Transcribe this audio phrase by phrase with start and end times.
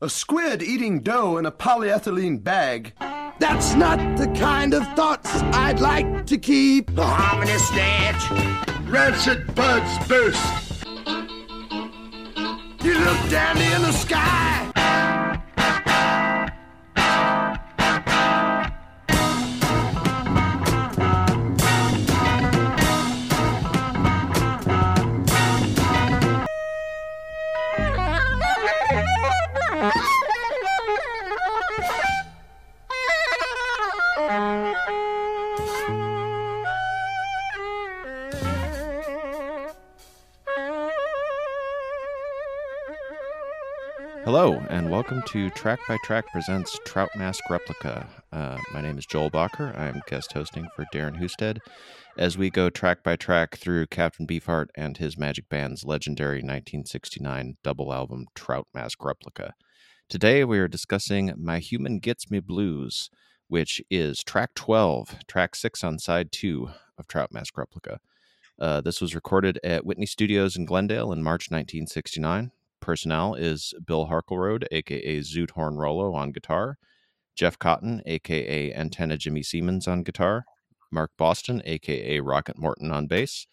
[0.00, 2.92] A squid eating dough in a polyethylene bag.
[3.40, 6.94] That's not the kind of thoughts I'd like to keep.
[6.94, 8.30] The harmony snatch.
[8.88, 10.86] Rancid buds burst.
[12.84, 14.70] You look down in the sky.
[45.10, 48.06] Welcome to Track by Track presents Trout Mask Replica.
[48.30, 49.74] Uh, my name is Joel Bacher.
[49.74, 51.60] I'm guest hosting for Darren Husted
[52.18, 57.56] as we go track by track through Captain Beefheart and his Magic Band's legendary 1969
[57.64, 59.54] double album Trout Mask Replica.
[60.10, 63.08] Today we are discussing My Human Gets Me Blues,
[63.46, 67.98] which is track 12, track 6 on side 2 of Trout Mask Replica.
[68.58, 74.06] Uh, this was recorded at Whitney Studios in Glendale in March 1969 personnel is Bill
[74.06, 76.78] Harkleroad, aka Zoot Horn Rollo, on guitar,
[77.36, 80.44] Jeff Cotton, aka Antenna Jimmy Semens, on guitar,
[80.90, 83.46] Mark Boston, aka Rocket Morton, on bass,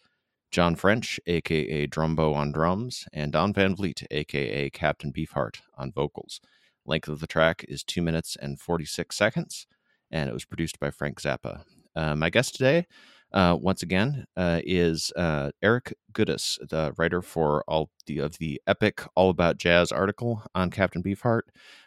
[0.50, 6.40] John French, aka Drumbo, on drums, and Don Van Vliet, aka Captain Beefheart, on vocals.
[6.84, 9.66] Length of the track is 2 minutes and 46 seconds,
[10.10, 11.62] and it was produced by Frank Zappa.
[11.94, 12.86] Uh, my guest today
[13.32, 18.60] uh, once again, uh, is uh, Eric Gudas, the writer for all the of the
[18.66, 21.42] epic All About Jazz article on Captain Beefheart,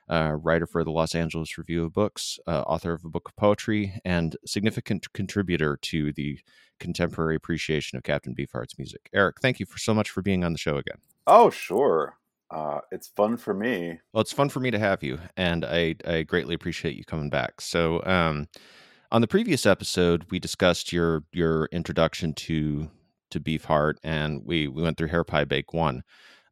[0.09, 3.35] uh, writer for the Los Angeles Review of Books, uh, author of a book of
[3.35, 6.39] poetry, and significant contributor to the
[6.79, 9.09] contemporary appreciation of Captain Beefheart's music.
[9.13, 10.97] Eric, thank you for so much for being on the show again.
[11.25, 12.17] Oh, sure.
[12.51, 13.99] Uh, it's fun for me.
[14.11, 17.29] Well, it's fun for me to have you, and I, I greatly appreciate you coming
[17.29, 17.61] back.
[17.61, 18.47] So, um,
[19.11, 22.89] on the previous episode, we discussed your your introduction to
[23.31, 26.03] to Beefheart, and we we went through Hair Pie Bake One.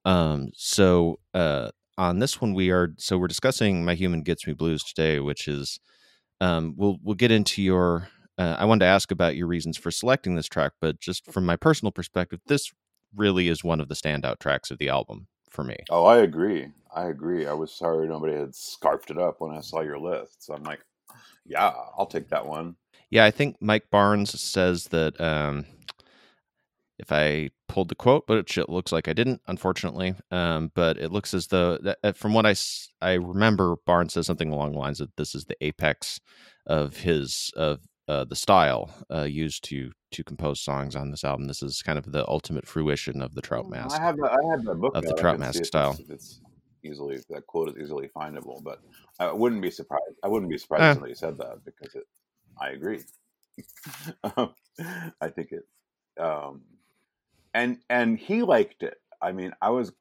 [0.06, 4.54] Um, so uh, on this one, we are so we're discussing My Human Gets Me
[4.54, 5.80] Blues today, which is
[6.42, 8.10] um, we'll we'll get into your.
[8.38, 11.44] Uh, I wanted to ask about your reasons for selecting this track, but just from
[11.46, 12.72] my personal perspective, this
[13.16, 15.78] really is one of the standout tracks of the album for me.
[15.90, 16.68] Oh, I agree.
[16.96, 17.48] I agree.
[17.48, 20.46] I was sorry nobody had scarfed it up when I saw your list.
[20.46, 20.82] So I'm like,
[21.46, 22.76] yeah, I'll take that one.
[23.10, 25.66] Yeah, I think Mike Barnes says that um,
[27.00, 30.16] if I pulled the quote, but it looks like I didn't, unfortunately.
[30.32, 32.56] Um, but it looks as though, that, uh, from what I,
[33.02, 36.20] I remember, Barnes says something along the lines that this is the apex
[36.66, 41.48] of his of uh, the style uh, used to to compose songs on this album.
[41.48, 44.00] This is kind of the ultimate fruition of the Trout Mask.
[44.00, 45.98] I have the, I have the book of the Trout Mask style.
[46.00, 46.42] It's, it's,
[46.88, 48.82] easily that quote is easily findable, but
[49.20, 50.16] I wouldn't be surprised.
[50.24, 50.90] I wouldn't be surprised eh.
[50.90, 52.08] if somebody said that because it.
[52.60, 53.02] I agree.
[54.24, 54.54] um,
[55.22, 55.68] I think it,
[56.20, 56.62] um,
[57.54, 58.98] and and he liked it.
[59.22, 59.94] I mean, I was.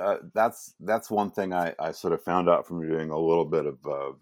[0.00, 3.44] Uh, that's that's one thing I, I sort of found out from doing a little
[3.44, 4.12] bit of uh,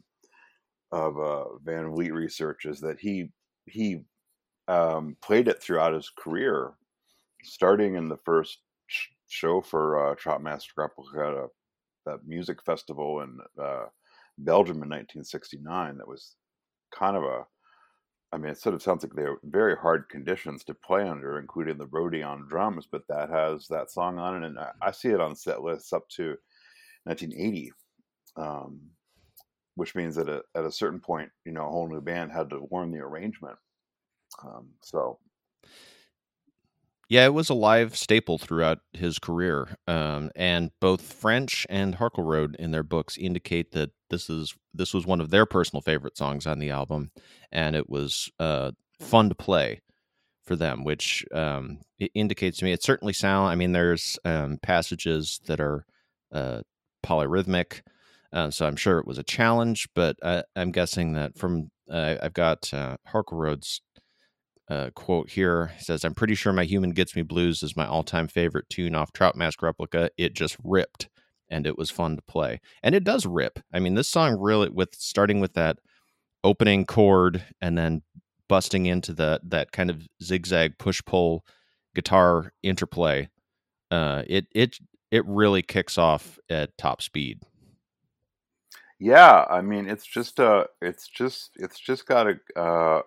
[0.92, 3.30] of uh, Van Vliet research is that he
[3.66, 4.04] he
[4.68, 6.72] um, played it throughout his career,
[7.42, 8.58] starting in the first
[9.28, 10.42] show for uh, Trout
[10.76, 11.48] Replica
[12.06, 13.86] that music festival in uh,
[14.38, 15.98] Belgium in 1969.
[15.98, 16.36] That was
[16.96, 17.44] kind of a,
[18.32, 21.38] I mean, it sort of sounds like they were very hard conditions to play under,
[21.38, 22.86] including the roadie on drums.
[22.90, 26.08] But that has that song on it, and I, see it on set lists up
[26.16, 26.36] to
[27.04, 27.72] 1980,
[28.36, 28.80] um,
[29.74, 32.50] which means that at, at a certain point, you know, a whole new band had
[32.50, 33.56] to learn the arrangement.
[34.42, 35.18] Um, so
[37.12, 42.56] yeah, it was a live staple throughout his career, um, and both French and Harkleroad
[42.56, 46.46] in their books indicate that this is this was one of their personal favorite songs
[46.46, 47.10] on the album,
[47.52, 49.82] and it was uh, fun to play
[50.46, 51.80] for them, which um,
[52.14, 53.50] indicates to me it certainly sound.
[53.50, 55.84] I mean, there's um, passages that are
[56.32, 56.62] uh,
[57.04, 57.82] polyrhythmic,
[58.32, 59.86] uh, so I'm sure it was a challenge.
[59.94, 63.82] But I, am guessing that from uh, I've got uh, Harkleroad's
[64.72, 68.02] uh, quote here says, I'm pretty sure My Human Gets Me Blues is my all
[68.02, 70.08] time favorite tune off Trout Mask Replica.
[70.16, 71.10] It just ripped
[71.50, 72.58] and it was fun to play.
[72.82, 73.58] And it does rip.
[73.74, 75.76] I mean, this song really, with starting with that
[76.42, 78.00] opening chord and then
[78.48, 81.44] busting into the, that kind of zigzag push pull
[81.94, 83.28] guitar interplay,
[83.90, 84.78] uh, it, it,
[85.10, 87.42] it really kicks off at top speed.
[88.98, 93.02] Yeah, I mean, it's just uh, it's just it's just got a uh,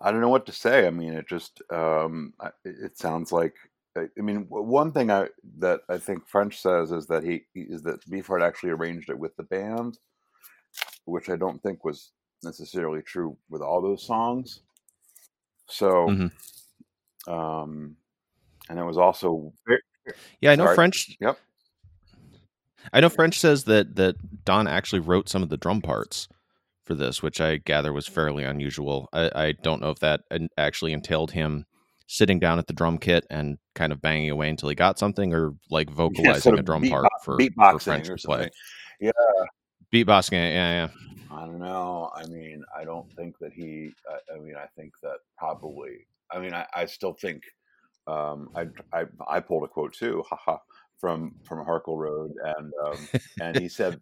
[0.00, 0.86] I don't know what to say.
[0.86, 2.32] I mean, it just um,
[2.64, 3.54] it sounds like
[3.96, 8.08] I, mean, one thing I that I think French says is that he is that
[8.08, 9.98] Beefheart actually arranged it with the band,
[11.04, 12.12] which I don't think was
[12.42, 14.60] necessarily true with all those songs.
[15.66, 16.32] So, Mhm.
[17.28, 17.96] um,
[18.68, 19.82] and it was also very,
[20.40, 20.74] Yeah, I know Sorry.
[20.76, 21.16] French.
[21.20, 21.38] Yep.
[22.92, 26.28] I know French says that that Don actually wrote some of the drum parts
[26.90, 29.08] for this, which I gather was fairly unusual.
[29.12, 30.22] I, I don't know if that
[30.58, 31.64] actually entailed him
[32.08, 35.32] sitting down at the drum kit and kind of banging away until he got something,
[35.32, 38.50] or like vocalizing sort a drum beatbo- part for, for French or to play.
[39.00, 39.12] Yeah,
[39.92, 40.88] Beatboxing, yeah, yeah.
[41.30, 42.10] I don't know.
[42.12, 43.92] I mean, I don't think that he.
[44.10, 46.08] I, I mean, I think that probably.
[46.32, 47.44] I mean, I, I still think.
[48.08, 50.58] Um, I, I I pulled a quote too, haha,
[50.98, 53.08] from from Harkleroad, and um,
[53.40, 54.00] and he said,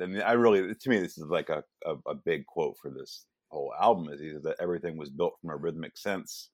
[0.00, 2.90] I mean, I really to me this is like a, a, a big quote for
[2.90, 6.50] this whole album is he that everything was built from a rhythmic sense.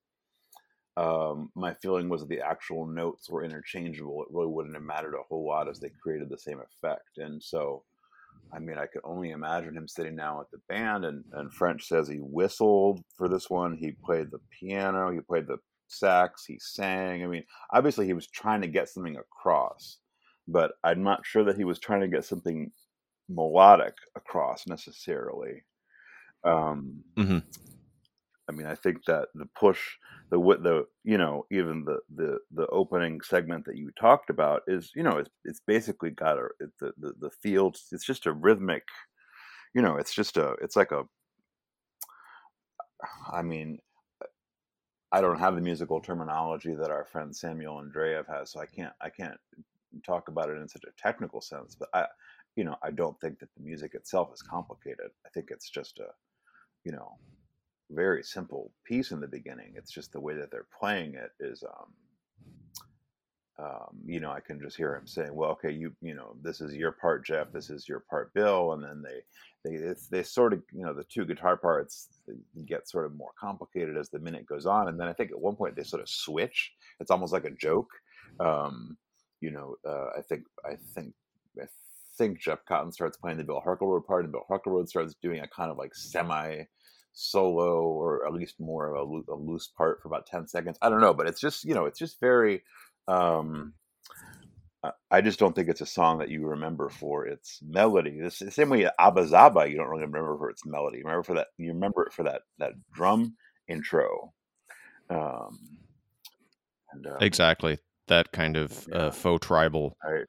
[0.97, 4.23] Um, my feeling was that the actual notes were interchangeable.
[4.23, 7.43] It really wouldn't have mattered a whole lot as they created the same effect, and
[7.43, 7.85] so.
[8.53, 11.05] I mean, I could only imagine him sitting down with the band.
[11.05, 13.77] And, and French says he whistled for this one.
[13.77, 15.11] He played the piano.
[15.11, 15.59] He played the
[15.89, 16.45] sax.
[16.47, 17.25] He sang.
[17.25, 19.99] I mean, obviously he was trying to get something across,
[20.47, 22.71] but I'm not sure that he was trying to get something
[23.29, 25.65] melodic across necessarily.
[26.45, 27.43] Um, Mhm.
[28.49, 29.81] I mean, I think that the push,
[30.31, 34.63] the wi- the you know, even the the the opening segment that you talked about
[34.67, 37.89] is, you know, it's it's basically got a it, the the the fields.
[37.93, 38.85] It's just a rhythmic,
[39.75, 41.05] you know, it's just a it's like a.
[43.33, 43.81] I mean,
[45.13, 48.93] I don't have the musical terminology that our friend Samuel Andreev has, so I can't
[49.01, 49.39] I can't
[50.05, 51.75] talk about it in such a technical sense.
[51.75, 52.07] But I,
[52.59, 55.11] you know, I don't think that the music itself is complicated.
[55.25, 56.09] I think it's just a,
[56.83, 57.13] you know,
[57.89, 59.75] very simple piece in the beginning.
[59.77, 61.93] It's just the way that they're playing it is, um,
[63.65, 66.61] um, you know, I can just hear him saying, "Well, okay, you, you know, this
[66.61, 67.53] is your part, Jeff.
[67.53, 69.23] This is your part, Bill." And then they,
[69.65, 72.09] they, they sort of, you know, the two guitar parts
[72.67, 74.89] get sort of more complicated as the minute goes on.
[74.89, 76.73] And then I think at one point they sort of switch.
[76.99, 77.91] It's almost like a joke.
[78.41, 78.97] Um,
[79.41, 81.15] you know, uh, I think, I think,
[81.61, 81.67] I
[82.19, 85.49] think Jeff Cotton starts playing the Bill Harkleroad part, and Bill Harkleroad starts doing a
[85.49, 86.65] kind of like semi
[87.13, 90.89] solo or at least more of a, a loose part for about 10 seconds i
[90.89, 92.63] don't know but it's just you know it's just very
[93.09, 93.73] um
[94.85, 98.39] I- i just don't think it's a song that you remember for its melody this
[98.39, 101.49] the same way abba zaba you don't really remember for its melody remember for that
[101.57, 103.35] you remember it for that that drum
[103.67, 104.33] intro
[105.11, 105.59] um
[106.93, 107.79] and um, Exactly.
[108.07, 108.97] That kind of Yeah.
[108.97, 110.25] uh, faux tribal Right.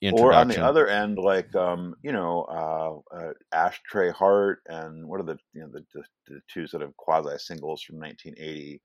[0.00, 5.06] In- or on the other end like um you know uh, uh ashtray heart and
[5.06, 8.80] what are the you know the, the, the two sort of quasi singles from 1980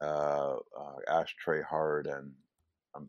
[0.00, 2.32] uh, uh ashtray heart and
[2.94, 3.08] um,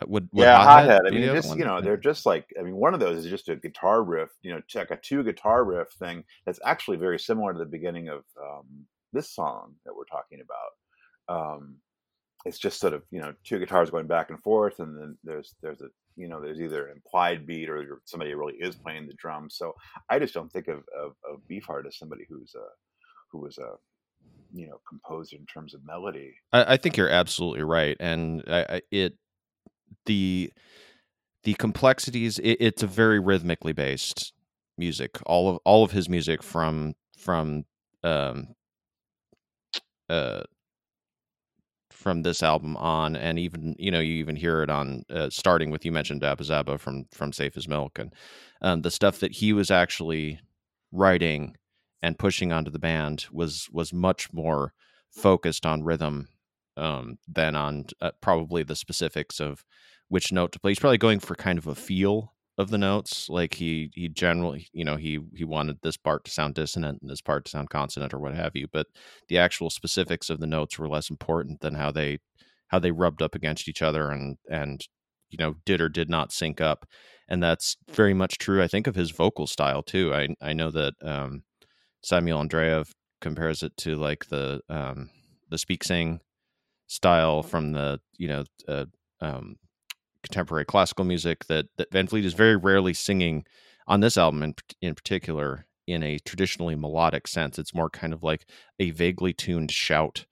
[0.00, 2.62] Uh, would, would yeah Hothead hothead i mean just you know they're just like i
[2.62, 5.64] mean one of those is just a guitar riff you know like a two guitar
[5.64, 10.04] riff thing that's actually very similar to the beginning of um this song that we're
[10.04, 11.54] talking about.
[11.58, 11.76] Um
[12.44, 15.54] it's just sort of you know two guitars going back and forth and then there's
[15.62, 19.14] there's a you know there's either an implied beat or somebody really is playing the
[19.14, 19.72] drums so
[20.10, 22.66] i just don't think of of, of beefheart as somebody who's a
[23.30, 23.72] who was a
[24.52, 28.66] you know composer in terms of melody I, I think you're absolutely right, and I,
[28.68, 29.14] I, it
[30.06, 30.52] the
[31.44, 32.38] the complexities.
[32.38, 34.32] It, it's a very rhythmically based
[34.78, 35.18] music.
[35.26, 37.64] All of all of his music from from
[38.04, 38.48] um
[40.08, 40.42] uh
[41.92, 45.70] from this album on, and even you know you even hear it on uh, starting
[45.70, 48.12] with you mentioned Abba Zaba from from Safe as Milk, and
[48.60, 50.40] um, the stuff that he was actually
[50.90, 51.56] writing
[52.02, 54.72] and pushing onto the band was was much more
[55.10, 56.28] focused on rhythm
[56.76, 59.64] um, than on uh, probably the specifics of
[60.08, 60.72] which note to play.
[60.72, 63.28] He's probably going for kind of a feel of the notes.
[63.28, 67.10] Like he he generally, you know, he he wanted this part to sound dissonant and
[67.10, 68.68] this part to sound consonant or what have you.
[68.72, 68.86] But
[69.28, 72.18] the actual specifics of the notes were less important than how they
[72.68, 74.86] how they rubbed up against each other and and
[75.30, 76.86] you know did or did not sync up.
[77.28, 80.14] And that's very much true, I think, of his vocal style too.
[80.14, 81.44] I I know that um,
[82.02, 85.10] Samuel Andreev compares it to like the um,
[85.50, 86.20] the speak sing
[86.86, 88.86] style from the you know uh,
[89.20, 89.56] um,
[90.22, 93.44] contemporary classical music that that Van Vliet is very rarely singing
[93.86, 97.58] on this album in in particular in a traditionally melodic sense.
[97.58, 98.46] It's more kind of like
[98.78, 100.26] a vaguely tuned shout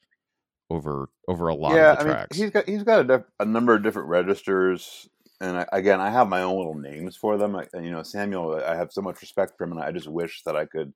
[0.71, 2.37] over over a lot yeah of the i mean tracks.
[2.37, 5.09] he's got he's got a, diff- a number of different registers
[5.41, 8.63] and I, again i have my own little names for them I, you know samuel
[8.65, 10.93] i have so much respect for him and i just wish that i could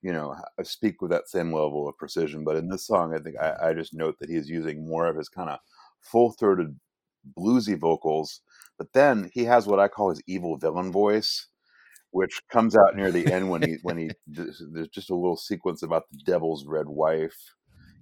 [0.00, 3.14] you know ha- uh, speak with that same level of precision but in this song
[3.14, 5.58] i think i, I just note that he's using more of his kind of
[6.00, 6.74] full throated
[7.38, 8.40] bluesy vocals,
[8.78, 11.46] but then he has what I call his evil villain voice,
[12.10, 15.82] which comes out near the end when he when he there's just a little sequence
[15.82, 17.36] about the devil's red wife.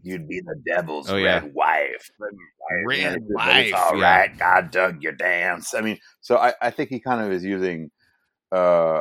[0.03, 1.51] You'd be the devil's Oh, red yeah.
[1.53, 2.11] wife.
[2.87, 4.19] Red wife, all yeah.
[4.21, 4.39] right.
[4.39, 5.75] God dug your dance.
[5.75, 7.91] I mean, so I, I think he kind of is using
[8.53, 9.01] uh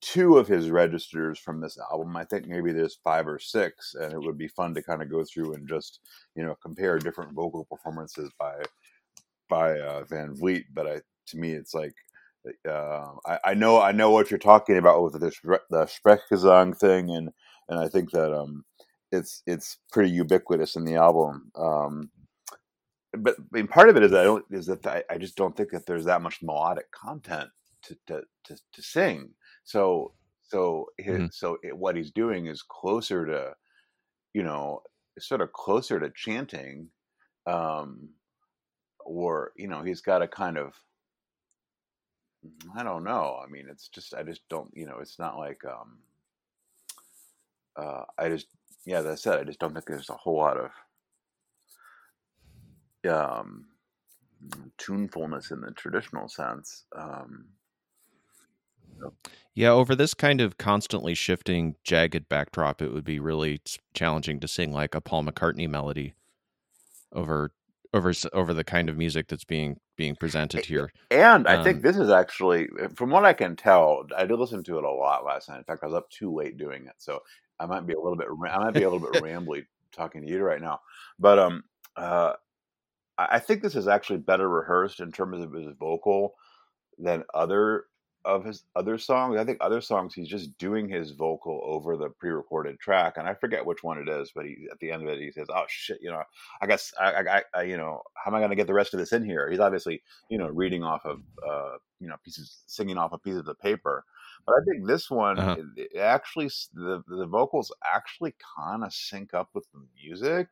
[0.00, 2.16] two of his registers from this album.
[2.16, 5.10] I think maybe there's five or six, and it would be fun to kind of
[5.10, 6.00] go through and just
[6.34, 8.54] you know compare different vocal performances by
[9.48, 10.64] by uh, Van Vliet.
[10.74, 11.94] But I, to me, it's like
[12.68, 17.10] uh, I, I know I know what you're talking about with the the Sprechgesang thing,
[17.10, 17.30] and
[17.68, 18.64] and I think that um
[19.12, 21.50] it's it's pretty ubiquitous in the album.
[21.56, 22.10] Um,
[23.18, 25.56] but I mean, part of it is I don't is that I, I just don't
[25.56, 27.48] think that there's that much melodic content
[27.84, 29.30] to to to, to sing.
[29.64, 30.12] So
[30.42, 31.32] so his, Mhm.
[31.32, 33.54] so it, what he's doing is closer to
[34.34, 34.82] you know
[35.18, 36.88] sort of closer to chanting,
[37.46, 38.10] um,
[39.08, 40.74] or you know he's got a kind of
[42.76, 43.40] I don't know.
[43.44, 45.98] I mean, it's just I just don't you know it's not like um,
[47.76, 48.48] uh, I just
[48.86, 50.70] yeah, I said, I just don't think there's a whole lot of
[53.10, 53.66] um,
[54.78, 56.84] tunefulness in the traditional sense.
[56.96, 57.46] Um,
[59.54, 63.60] Yeah, over this kind of constantly shifting, jagged backdrop, it would be really
[63.94, 66.14] challenging to sing like a Paul McCartney melody
[67.12, 67.52] over
[67.94, 70.90] over over the kind of music that's being being presented here.
[71.10, 74.62] and I think Um, this is actually, from what I can tell, I did listen
[74.64, 75.58] to it a lot last night.
[75.58, 77.20] In fact, I was up too late doing it, so
[77.58, 80.28] I might be a little bit, I might be a little bit rambly talking to
[80.28, 80.80] you right now.
[81.18, 81.64] But um,
[81.96, 82.34] uh,
[83.18, 86.34] I think this is actually better rehearsed in terms of his vocal
[86.98, 87.84] than other
[88.24, 89.36] of his other songs.
[89.38, 93.34] I think other songs he's just doing his vocal over the pre-recorded track, and I
[93.34, 94.32] forget which one it is.
[94.34, 96.22] But he at the end of it, he says, "Oh shit, you know,
[96.60, 98.94] I guess I, I, I you know, how am I going to get the rest
[98.94, 102.62] of this in here?" He's obviously, you know, reading off of, uh, you know, pieces,
[102.66, 104.04] singing off a piece of the paper.
[104.46, 105.58] But I think this one Uh-huh.
[105.76, 110.48] it, it actually the the vocals actually kind of sync up with the music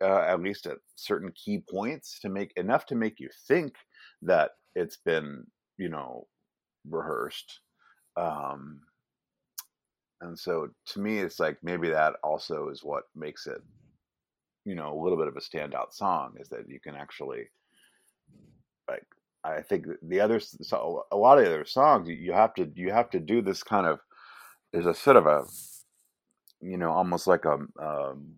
[0.00, 3.76] uh, at least at certain key points to make enough to make you think
[4.22, 6.26] that it's been you know
[6.88, 7.60] rehearsed
[8.16, 8.80] um
[10.20, 13.62] and so to me it's like maybe that also is what makes it
[14.64, 17.44] you know a little bit of a standout song is that you can actually
[18.88, 19.06] like
[19.44, 22.90] i think the other so a lot of the other songs you- have to you
[22.92, 24.00] have to do this kind of
[24.72, 25.44] there's a sort of a
[26.60, 28.34] you know almost like a um,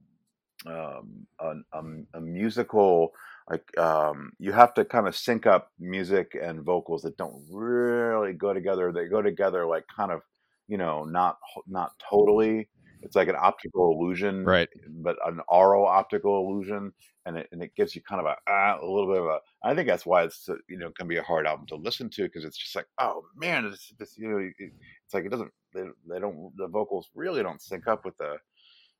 [0.66, 1.82] um, a, a,
[2.14, 3.12] a musical
[3.50, 8.32] like um, you have to kind of sync up music and vocals that don't really
[8.32, 10.20] go together they go together like kind of
[10.68, 12.68] you know not not totally
[13.02, 14.68] it's like an optical illusion Right.
[15.02, 16.92] but an aural optical illusion
[17.26, 19.38] and it, and it gives you kind of a ah, a little bit of a
[19.64, 22.08] i think that's why it's uh, you know can be a hard album to listen
[22.10, 25.30] to because it's just like oh man it's, it's you know it, it's like it
[25.30, 28.36] doesn't they, they don't the vocals really don't sync up with the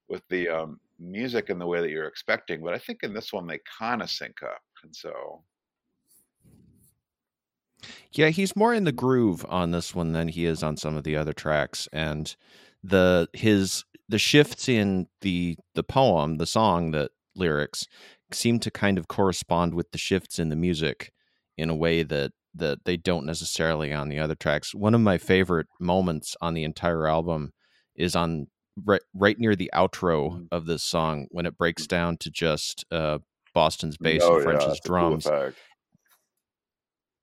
[0.09, 2.63] with the um, music in the way that you're expecting.
[2.63, 5.45] But I think in this one they kind of sync up, and so
[8.13, 11.05] Yeah, he's more in the groove on this one than he is on some of
[11.05, 12.35] the other tracks, and
[12.83, 17.87] the his the shifts in the the poem, the song, the lyrics
[18.33, 21.13] seem to kind of correspond with the shifts in the music
[21.57, 24.75] in a way that that they don't necessarily on the other tracks.
[24.75, 27.53] One of my favorite moments on the entire album
[27.97, 28.49] is on
[28.85, 30.49] right right near the outro Mhm.
[30.51, 33.19] of this song when it breaks down to just uh
[33.55, 35.27] Boston's bass Oh, and French's cool drums.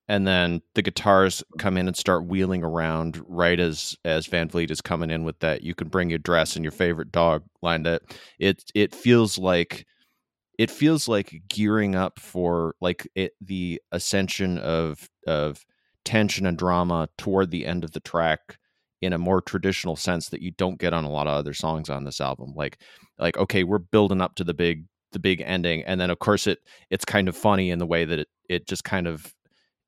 [0.08, 4.72] and then the guitars come in and start wheeling around right as as Van Vliet
[4.72, 7.84] is coming in with that you can bring your dress and your favorite dog line
[7.84, 8.02] that
[8.40, 9.86] it it feels like
[10.58, 15.66] it feels like gearing up for like it the ascension of of
[16.06, 18.58] tension and drama toward the end of the track
[19.02, 21.90] in a more traditional sense that you don't get on a lot of other songs
[21.90, 22.54] on this album.
[22.56, 22.80] Like
[23.18, 26.46] like okay we're building up to the big the big ending and then of course
[26.46, 26.60] it
[26.92, 29.34] it's kind of funny in the way that it it just kind of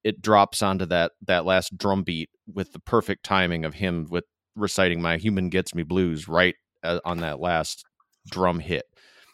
[0.03, 4.25] it drops onto that that last drum beat with the perfect timing of him with
[4.55, 7.85] reciting my human gets me blues right uh, on that last
[8.29, 8.85] drum hit.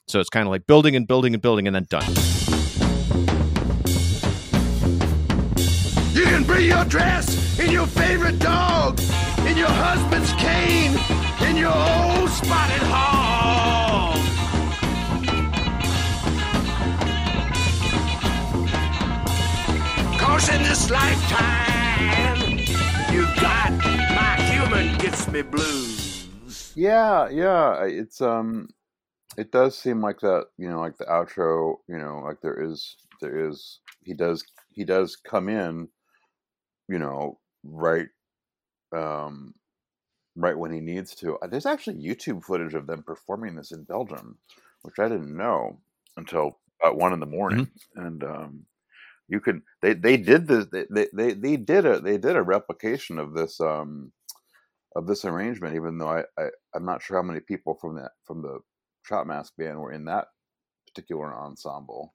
[0.07, 2.07] So it's kind of like building and building and building and then done.
[6.13, 8.99] You can bring your dress and your favorite dog,
[9.47, 10.99] and your husband's cane,
[11.49, 14.17] in your old spotted hog.
[20.19, 22.57] Cause in this lifetime,
[23.13, 23.71] you got
[24.19, 26.27] my human gets me blues.
[26.75, 27.85] Yeah, yeah.
[27.85, 28.67] It's um,
[29.37, 30.47] it does seem like that.
[30.57, 31.77] You know, like the outro.
[31.87, 35.87] You know, like there is there is he does he does come in,
[36.89, 38.09] you know, right
[38.95, 39.53] um
[40.35, 41.37] right when he needs to.
[41.37, 44.37] Uh, There's actually YouTube footage of them performing this in Belgium,
[44.83, 45.79] which I didn't know
[46.17, 47.69] until about one in the morning.
[47.95, 48.65] And um,
[49.27, 52.43] you could they they did this they, they they they did a they did a
[52.43, 54.11] replication of this um
[54.95, 55.75] of this arrangement.
[55.75, 58.59] Even though I, I I'm not sure how many people from that from the
[59.05, 60.27] Trout Mask band were in that
[60.87, 62.13] particular ensemble,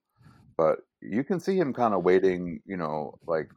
[0.57, 3.51] but you can see him kind of waiting, you know, like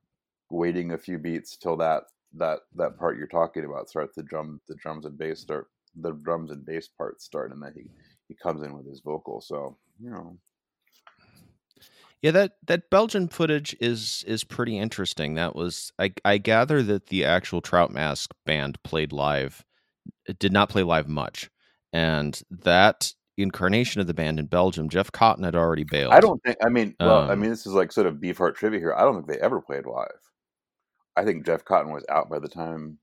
[0.49, 2.03] waiting a few beats till that
[2.33, 6.11] that that part you're talking about starts the drum the drums and bass start the
[6.11, 7.89] drums and bass parts start and then he
[8.27, 10.37] he comes in with his vocal so you know
[12.21, 15.35] Yeah, that that Belgian footage is is pretty interesting.
[15.35, 19.63] That was I I gather that the actual Trout Mask band played live
[20.39, 21.49] did not play live much.
[21.93, 26.13] And that incarnation of the band in Belgium, Jeff Cotton had already bailed.
[26.13, 28.55] i don't think i mean well i Um, mean this is like sort of beefheart
[28.55, 30.24] trivia here i don't think they ever played live
[31.17, 32.97] i think jeff cotton was out by the time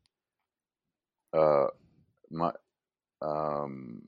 [1.35, 1.66] uh
[2.31, 2.52] my
[3.21, 4.02] um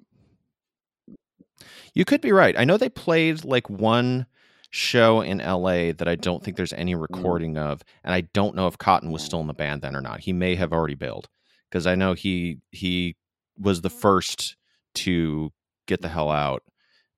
[1.94, 2.58] You could be right.
[2.58, 4.26] I know they played like one
[4.70, 8.66] show in LA that I don't think there's any recording of, and I don't know
[8.66, 10.20] if Cotton was still in the band then or not.
[10.20, 11.28] He may have already bailed
[11.70, 13.16] because I know he he
[13.58, 14.56] was the first
[14.96, 15.52] to
[15.86, 16.64] get the hell out,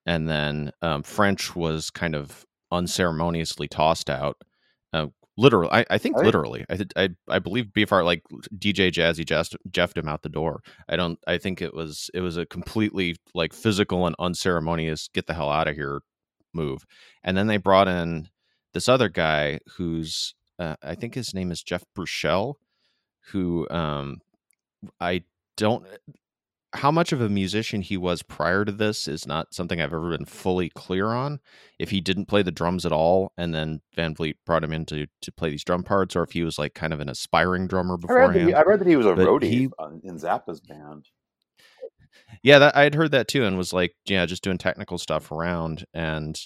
[0.04, 4.36] and then um, French was kind of unceremoniously tossed out.
[4.92, 8.22] Uh, literally, I, I think think- literally, I, th- I I believe Beefheart like
[8.56, 10.62] DJ Jazzy just jeffed him out the door.
[10.88, 11.18] I don't.
[11.26, 15.50] I think it was it was a completely like physical and unceremonious get the hell
[15.50, 16.00] out of here
[16.54, 16.84] move.
[17.22, 18.28] And then they brought in
[18.72, 22.54] this other guy who's uh, I think his name is Jeff Bruschele,
[23.30, 24.18] who um
[25.00, 25.24] I
[25.56, 25.86] don't
[26.76, 30.10] how much of a musician he was prior to this is not something I've ever
[30.10, 31.40] been fully clear on.
[31.78, 34.84] If he didn't play the drums at all, and then Van Vliet brought him in
[34.86, 37.66] to, to play these drum parts, or if he was like kind of an aspiring
[37.66, 39.70] drummer I read, that he, I read that he was a But roadie he-
[40.04, 41.08] in zappa's band
[42.42, 45.30] Yeah, that I had heard that too, and was like, yeah, just doing technical stuff
[45.32, 46.38] around, and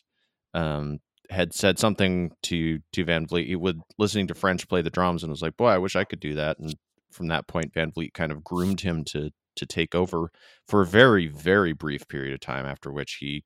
[0.55, 0.99] um,
[1.31, 3.47] had said something to to Van Vliet.
[3.49, 6.05] He would listening to French play the drums, and was like, boy, I wish I
[6.05, 6.59] could do that.
[6.59, 6.75] And
[7.11, 10.31] from that point, Van Vliet kind of groomed him to to take over
[10.67, 12.67] for a very very brief period of time.
[12.67, 13.45] After which he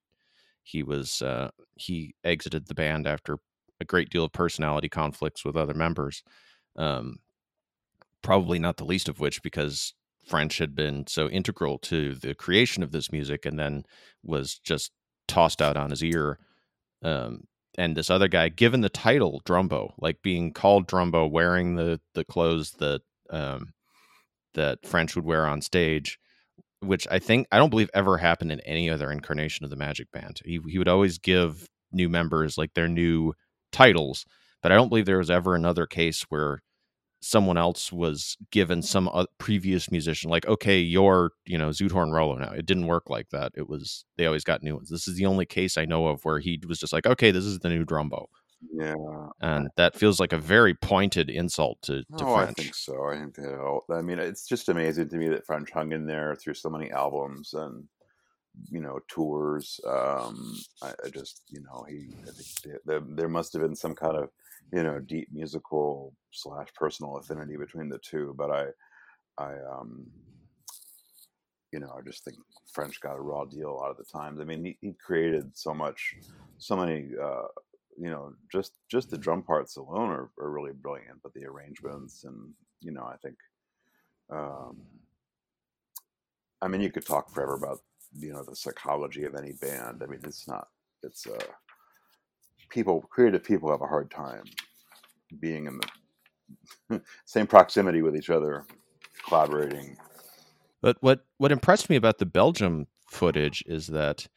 [0.62, 3.38] he was uh, he exited the band after
[3.80, 6.22] a great deal of personality conflicts with other members.
[6.76, 7.16] Um,
[8.22, 9.94] probably not the least of which because
[10.26, 13.84] French had been so integral to the creation of this music and then
[14.22, 14.90] was just
[15.28, 16.38] tossed out on his ear.
[17.02, 17.44] Um,
[17.76, 22.24] and this other guy, given the title Drumbo, like being called Drumbo, wearing the the
[22.24, 23.72] clothes that um,
[24.54, 26.18] that French would wear on stage,
[26.80, 30.10] which I think I don't believe ever happened in any other incarnation of the Magic
[30.12, 30.40] Band.
[30.44, 33.34] He he would always give new members like their new
[33.72, 34.24] titles,
[34.62, 36.60] but I don't believe there was ever another case where
[37.20, 42.52] someone else was given some previous musician like okay you're you know Zoot Rollo now.
[42.52, 43.52] It didn't work like that.
[43.56, 44.90] It was they always got new ones.
[44.90, 47.44] This is the only case I know of where he was just like okay this
[47.44, 48.26] is the new Drumbo
[48.72, 48.94] yeah
[49.40, 53.08] and that feels like a very pointed insult to, to oh, I think so.
[53.08, 53.84] I think they all.
[53.90, 56.90] I mean, it's just amazing to me that French hung in there through so many
[56.90, 57.84] albums and
[58.70, 59.80] you know tours.
[59.86, 62.14] Um, I, I just you know he.
[62.22, 64.30] I think there, there, there must have been some kind of
[64.72, 68.34] you know deep musical slash personal affinity between the two.
[68.36, 68.66] But I,
[69.38, 70.06] I um,
[71.72, 72.36] you know, I just think
[72.72, 74.40] French got a raw deal a lot of the times.
[74.40, 76.14] I mean, he, he created so much,
[76.58, 77.08] so many.
[77.20, 77.48] Uh,
[77.96, 82.24] you know, just just the drum parts alone are, are really brilliant, but the arrangements
[82.24, 83.36] and you know, I think,
[84.30, 84.82] um,
[86.60, 87.80] I mean, you could talk forever about
[88.12, 90.02] you know the psychology of any band.
[90.02, 90.68] I mean, it's not,
[91.02, 91.38] it's uh,
[92.68, 94.44] people, creative people have a hard time
[95.40, 95.80] being in
[96.88, 98.64] the same proximity with each other,
[99.26, 99.96] collaborating.
[100.82, 104.28] But what what impressed me about the Belgium footage is that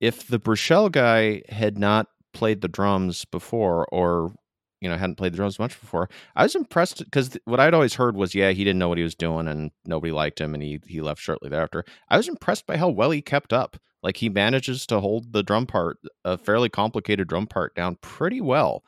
[0.00, 4.32] if the Bruschele guy had not played the drums before, or
[4.80, 7.74] you know hadn't played the drums much before, I was impressed because th- what I'd
[7.74, 10.54] always heard was yeah he didn't know what he was doing and nobody liked him
[10.54, 11.84] and he he left shortly thereafter.
[12.08, 13.76] I was impressed by how well he kept up.
[14.02, 18.40] Like he manages to hold the drum part, a fairly complicated drum part, down pretty
[18.40, 18.82] well.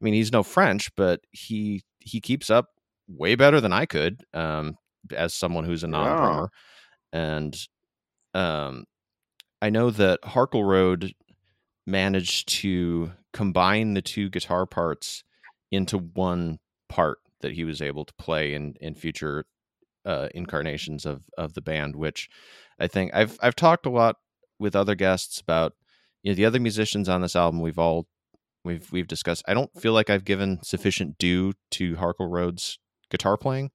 [0.00, 2.68] I mean he's no French, but he he keeps up
[3.08, 4.24] way better than I could.
[4.32, 4.76] Um,
[5.14, 6.50] as someone who's a non-drummer
[7.12, 7.56] and
[8.34, 8.84] um
[9.60, 11.12] i know that Harkleroad
[11.86, 15.24] managed to combine the two guitar parts
[15.70, 19.44] into one part that he was able to play in in future
[20.04, 22.28] uh incarnations of of the band which
[22.78, 24.16] i think i've i've talked a lot
[24.58, 25.72] with other guests about
[26.22, 28.06] you know the other musicians on this album we've all
[28.64, 29.42] we've we've discussed.
[29.46, 32.78] I don't feel like I've given sufficient due to Harkleroad's
[33.10, 33.70] guitar playing.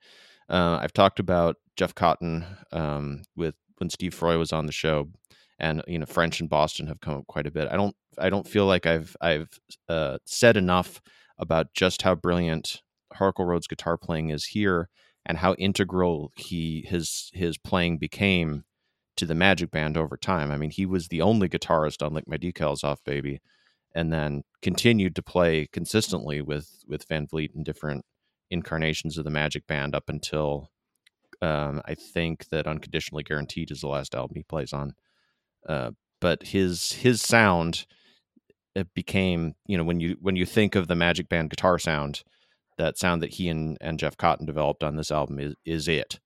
[0.50, 5.10] Uh, I've talked about Jeff Cotton um, with when Steve Froy was on the show,
[5.60, 7.68] and you know French and Boston have come up quite a bit.
[7.72, 11.02] I don't I don't feel like I've I've uh, said enough
[11.38, 12.82] about just how brilliant
[13.16, 14.90] Harkleroad's guitar playing is here,
[15.26, 18.64] and how integral he his his playing became
[19.18, 20.52] to the Magic Band over time.
[20.52, 23.42] I mean, he was the only guitarist on "Lick My Decals Off, Baby,"
[23.96, 28.06] and then continued to play consistently with with Van Vliet in different
[28.50, 30.70] incarnations of the Magic Band up until
[31.42, 34.94] um, I think that "Unconditionally Guaranteed" is the last album he plays on.
[35.68, 37.86] Uh, but his his sound
[38.76, 42.24] it became you know when you when you think of the Magic Band guitar sound,
[42.78, 46.20] that sound that he and, and Jeff Cotton developed on this album is is it.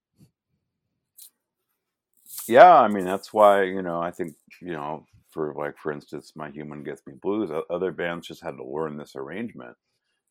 [2.48, 6.34] Yeah, I mean that's why you know I think you know for like for instance,
[6.36, 9.76] My Human Gets Me Blues, other bands just had to learn this arrangement,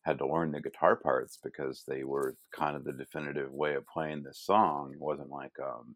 [0.03, 3.87] had to learn the guitar parts because they were kind of the definitive way of
[3.87, 4.91] playing this song.
[4.93, 5.95] It wasn't like um,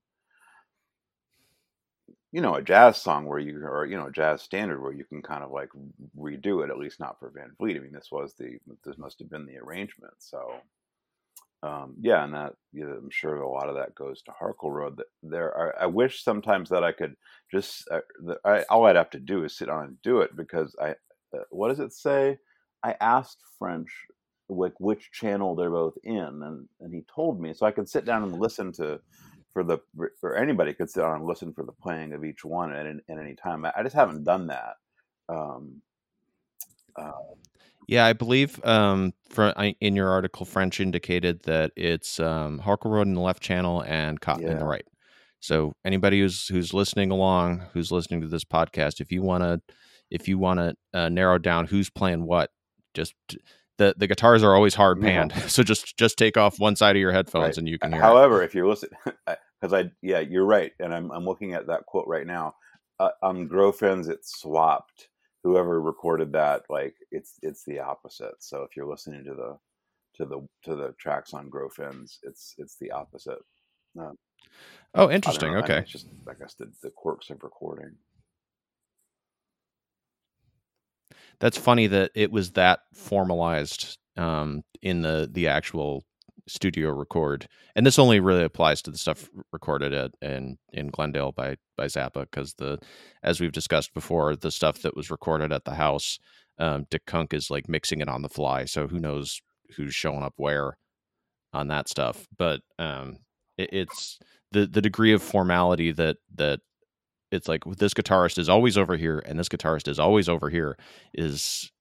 [2.35, 5.05] you know a jazz song where you or you know a jazz standard where you
[5.05, 5.69] can kind of like
[6.19, 7.77] redo it at least not for van vliet.
[7.77, 10.55] I mean this was the this must have been the arrangement so
[11.63, 15.75] um, yeah and that i'm sure a lot of that goes to Harkleroad there are,
[15.79, 17.15] i wish sometimes that i could
[17.49, 20.35] just uh, the, I, all i'd have to do is sit down and do it
[20.35, 22.37] because i uh, what does it say?
[22.83, 23.89] I asked french
[24.49, 28.03] like which channel they're both in and and he told me so i could sit
[28.03, 28.99] down and listen to
[29.55, 29.79] for the
[30.19, 33.17] for anybody could sit down and listen for the playing of each one at, at
[33.17, 33.65] any time.
[33.65, 34.73] I just haven't done that.
[35.29, 35.81] Um,
[36.97, 37.11] uh,
[37.87, 43.13] yeah, I believe um, for, in your article, French indicated that it's um, Harkleroad in
[43.13, 44.51] the left channel and Cotton yeah.
[44.51, 44.85] in the right.
[45.39, 49.61] So anybody who's who's listening along, who's listening to this podcast, if you want to,
[50.11, 52.49] if you want to uh, narrow down who's playing what,
[52.93, 53.13] just
[53.77, 55.31] the the guitars are always hard panned.
[55.33, 55.41] Yeah.
[55.47, 57.57] So just just take off one side of your headphones right.
[57.57, 58.01] and you can hear.
[58.01, 58.45] However, it.
[58.45, 58.99] if you're listening,
[59.59, 62.55] because I yeah, you're right, and I'm I'm looking at that quote right now.
[62.99, 65.09] Uh, on Grow Fins, it's swapped.
[65.43, 68.35] Whoever recorded that, like it's it's the opposite.
[68.39, 69.57] So if you're listening to the
[70.15, 73.39] to the to the tracks on Grow Fins, it's it's the opposite.
[73.99, 74.11] Uh,
[74.95, 75.55] oh, interesting.
[75.55, 77.91] Okay, it's just I guess the, the quirks of recording.
[81.39, 86.03] That's funny that it was that formalized um, in the the actual
[86.47, 91.31] studio record, and this only really applies to the stuff recorded at in in Glendale
[91.31, 92.79] by by Zappa because the
[93.23, 96.19] as we've discussed before, the stuff that was recorded at the house,
[96.59, 99.41] um, Dick Kunc is like mixing it on the fly, so who knows
[99.75, 100.77] who's showing up where
[101.53, 103.17] on that stuff, but um,
[103.57, 104.19] it, it's
[104.51, 106.59] the the degree of formality that that
[107.31, 110.77] it's like this guitarist is always over here and this guitarist is always over here
[111.13, 111.71] is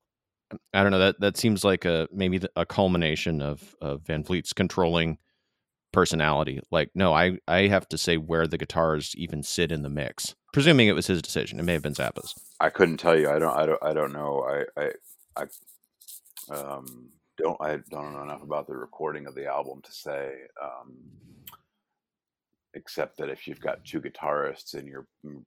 [0.72, 4.52] I don't know that that seems like a maybe a culmination of of Van Vliet's
[4.52, 5.18] controlling
[5.92, 6.60] personality.
[6.70, 10.34] Like, no, I I have to say where the guitars even sit in the mix.
[10.52, 12.34] Presuming it was his decision, it may have been Zappa's.
[12.60, 13.30] I couldn't tell you.
[13.30, 13.56] I don't.
[13.56, 13.82] I don't.
[13.82, 14.64] I don't know.
[14.78, 14.90] I I
[15.36, 17.60] I um, don't.
[17.60, 20.32] I don't know enough about the recording of the album to say.
[20.62, 20.94] Um,
[22.74, 25.06] except that if you've got two guitarists and you're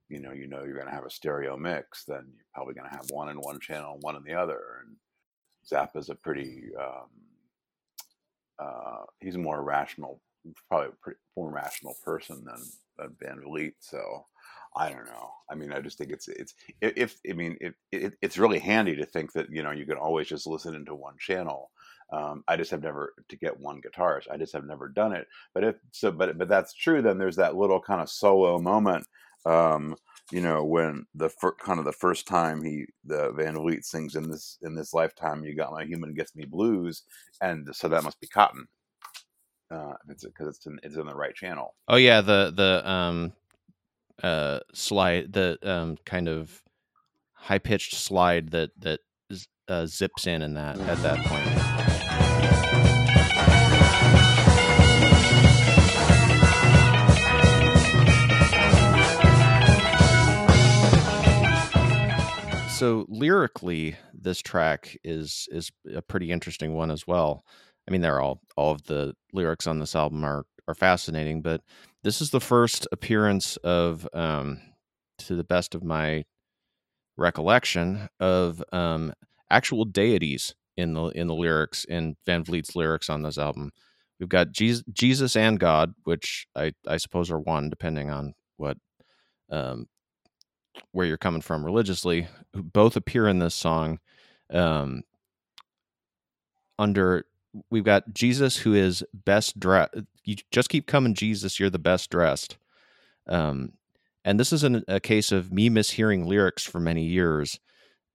[0.10, 2.90] you know you know you're going to have a stereo mix then you're probably going
[2.90, 4.96] to have one in one channel and one in the other and
[5.70, 7.08] zappa's a pretty um,
[8.60, 10.22] uh, he's a more rational
[10.70, 12.62] probably a pretty, more rational person than,
[12.98, 14.26] than van vliet so
[14.76, 15.30] i don't know.
[15.50, 18.96] I mean i just think it's it's if i mean it, it, it's really handy
[18.96, 21.72] to think that you know you can always just listen into one channel
[22.12, 24.32] um, I just have never to get one guitarist.
[24.32, 25.28] I just have never done it.
[25.54, 27.02] But if so, but but that's true.
[27.02, 29.06] Then there's that little kind of solo moment.
[29.46, 29.96] Um,
[30.32, 34.16] you know, when the fir- kind of the first time he the Van Vliet sings
[34.16, 37.04] in this in this lifetime, you got my human gets me blues,
[37.42, 38.68] and so that must be Cotton.
[39.70, 41.76] Uh, it's because it's in it's in the right channel.
[41.88, 43.34] Oh yeah, the the um
[44.24, 46.64] uh slide the um kind of
[47.34, 49.02] high pitched slide that that
[49.68, 51.97] uh, zips in in that at that point.
[62.78, 67.44] So lyrically, this track is is a pretty interesting one as well.
[67.88, 71.62] I mean, they're all all of the lyrics on this album are are fascinating, but
[72.04, 74.60] this is the first appearance of, um,
[75.18, 76.26] to the best of my
[77.16, 79.14] recollection, of um,
[79.50, 83.72] actual deities in the in the lyrics in Van Vliet's lyrics on this album.
[84.20, 88.78] We've got Jesus, Jesus and God, which I I suppose are one, depending on what
[89.50, 89.88] um,
[90.92, 94.00] where you're coming from religiously, who both appear in this song.
[94.54, 95.04] um,
[96.80, 97.26] under
[97.70, 99.96] we've got Jesus who is best dressed.
[100.24, 101.60] You just keep coming, Jesus.
[101.60, 102.58] You're the best dressed.
[103.28, 103.74] Um,
[104.24, 107.60] and this isn't a case of me mishearing lyrics for many years.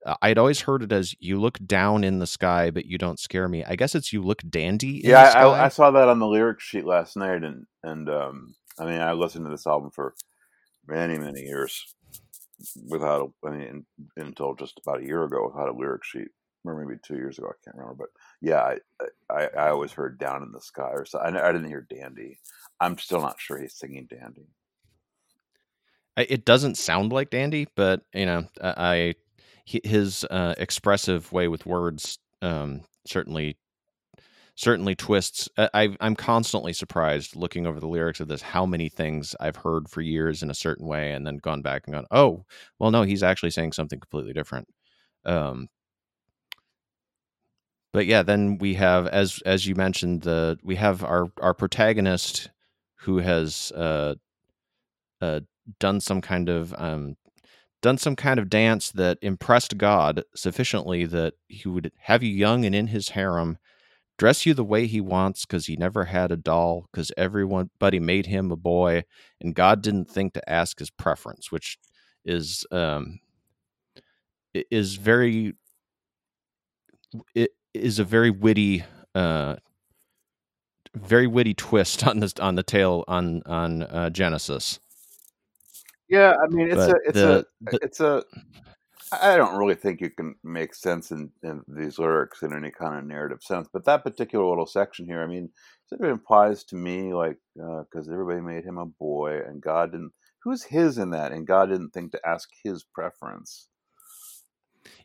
[0.05, 3.19] Uh, I'd always heard it as "you look down in the sky, but you don't
[3.19, 6.27] scare me." I guess it's "you look dandy." yeah, I, I, saw that on the
[6.27, 10.13] lyric sheet last night, and and um, I mean, I listened to this album for
[10.87, 11.95] many many years
[12.87, 13.85] without, a, I mean,
[14.17, 16.29] until just about a year ago without a lyric sheet,
[16.65, 17.47] or maybe two years ago.
[17.47, 18.09] I can't remember, but
[18.41, 18.77] yeah, I
[19.29, 21.19] I, I always heard "down in the sky" or so.
[21.19, 22.39] I, I didn't hear "dandy."
[22.79, 24.47] I'm still not sure he's singing "dandy."
[26.15, 29.15] It doesn't sound like Dandy, but you know, I
[29.65, 33.57] his uh, expressive way with words um, certainly
[34.55, 35.49] certainly twists.
[35.57, 39.89] I, I'm constantly surprised looking over the lyrics of this how many things I've heard
[39.89, 42.45] for years in a certain way, and then gone back and gone, oh,
[42.79, 44.67] well, no, he's actually saying something completely different.
[45.25, 45.69] Um,
[47.93, 52.49] but yeah, then we have as as you mentioned the we have our our protagonist
[53.01, 54.15] who has uh,
[55.21, 55.41] uh,
[55.79, 57.15] done some kind of um,
[57.81, 62.65] done some kind of dance that impressed God sufficiently that he would have you young
[62.65, 63.57] and in his harem,
[64.17, 68.27] dress you the way he wants because he never had a doll because everybody made
[68.27, 69.03] him a boy,
[69.41, 71.77] and God didn't think to ask his preference, which
[72.25, 73.19] is um,
[74.53, 75.55] is very
[77.35, 78.83] it is a very witty
[79.15, 79.55] uh,
[80.95, 84.79] very witty twist on this on the tale on on uh, Genesis.
[86.09, 88.23] Yeah, I mean, it's but a, it's the, a, the, it's a.
[89.21, 92.97] I don't really think you can make sense in, in these lyrics in any kind
[92.97, 95.49] of narrative sense, but that particular little section here, I mean,
[95.91, 100.11] it implies to me like because uh, everybody made him a boy and God didn't.
[100.43, 101.31] Who's his in that?
[101.31, 103.67] And God didn't think to ask his preference.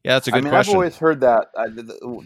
[0.03, 0.73] Yeah, that's a good I mean, question.
[0.73, 1.69] I've always heard that uh,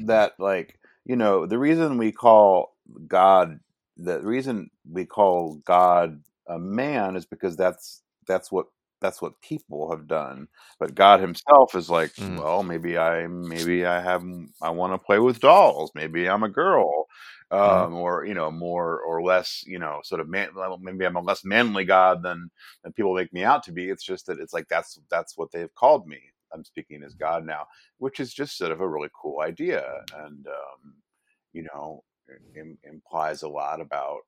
[0.07, 3.61] that like you know the reason we call God
[3.97, 8.67] the reason we call God a man is because that's that's what
[9.03, 12.39] that's what people have done but god himself is like mm.
[12.39, 14.25] well maybe i maybe i have
[14.63, 17.07] i want to play with dolls maybe i'm a girl
[17.53, 17.59] mm.
[17.59, 17.97] um, mm.
[17.97, 20.49] or you know more or less you know sort of man
[20.81, 22.51] maybe i'm a less manly god than
[22.83, 25.51] than people make me out to be it's just that it's like that's that's what
[25.53, 26.21] they've called me
[26.55, 27.67] i'm speaking as god now
[27.99, 29.85] which is just sort of a really cool idea
[30.25, 30.95] and um,
[31.53, 32.03] you know
[32.57, 34.21] Im- implies a lot about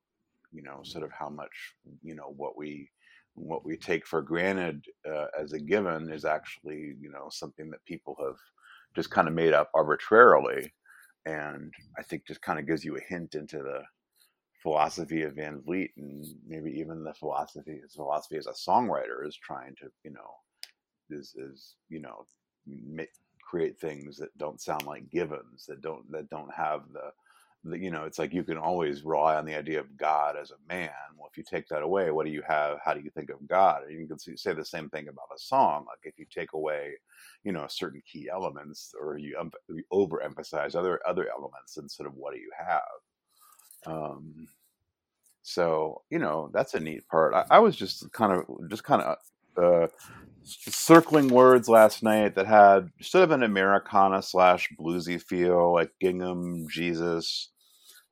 [0.52, 2.90] you know sort of how much you know what we
[3.35, 7.85] what we take for granted uh, as a given is actually you know something that
[7.85, 8.37] people have
[8.94, 10.73] just kind of made up arbitrarily
[11.27, 13.83] and i think just kind of gives you a hint into the
[14.62, 19.37] philosophy of van vliet and maybe even the philosophy his philosophy as a songwriter is
[19.42, 20.31] trying to you know
[21.11, 22.25] is is you know
[22.66, 23.11] make,
[23.49, 27.11] create things that don't sound like givens that don't that don't have the
[27.72, 30.72] you know, it's like you can always rely on the idea of God as a
[30.72, 30.90] man.
[31.16, 32.79] Well, if you take that away, what do you have?
[32.85, 33.83] How do you think of God?
[33.88, 35.87] And you can say the same thing about a song.
[35.87, 36.92] Like if you take away,
[37.42, 39.50] you know, certain key elements, or you, um,
[39.92, 42.83] overemphasize other other elements, sort of what do you have?
[43.87, 44.48] Um,
[45.42, 47.35] so you know, that's a neat part.
[47.35, 49.16] I, I was just kind of just kind of.
[49.57, 49.87] Uh,
[50.44, 56.66] circling words last night that had sort of an Americana slash bluesy feel, like gingham,
[56.68, 57.50] Jesus,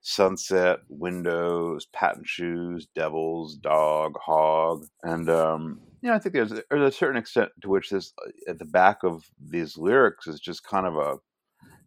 [0.02, 6.94] sunset, windows, patent shoes, devils, dog, hog, and um, you know, I think there's, there's
[6.94, 10.64] a certain extent to which this uh, at the back of these lyrics is just
[10.64, 11.18] kind of a,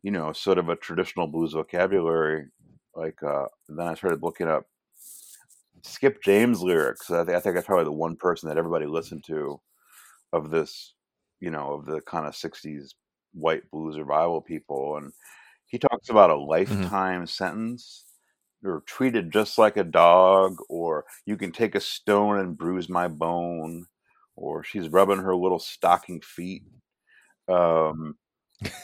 [0.01, 2.45] you know, sort of a traditional blues vocabulary.
[2.95, 4.63] Like uh, then I started looking up
[5.84, 7.12] Skip James lyrics.
[7.12, 9.60] I think, I think that's probably the one person that everybody listened to
[10.32, 10.93] of this,
[11.41, 12.91] you know, of the kind of '60s
[13.34, 15.12] white blues revival people, and
[15.67, 16.49] he talks about a mm-hmm.
[16.49, 17.25] lifetime mm-hmm.
[17.25, 18.06] sentence
[18.63, 23.08] or treated just like a dog, or you can take a stone and bruise my
[23.08, 23.86] bone,
[24.36, 26.63] or she's rubbing her little stocking feet.
[27.47, 28.15] Um,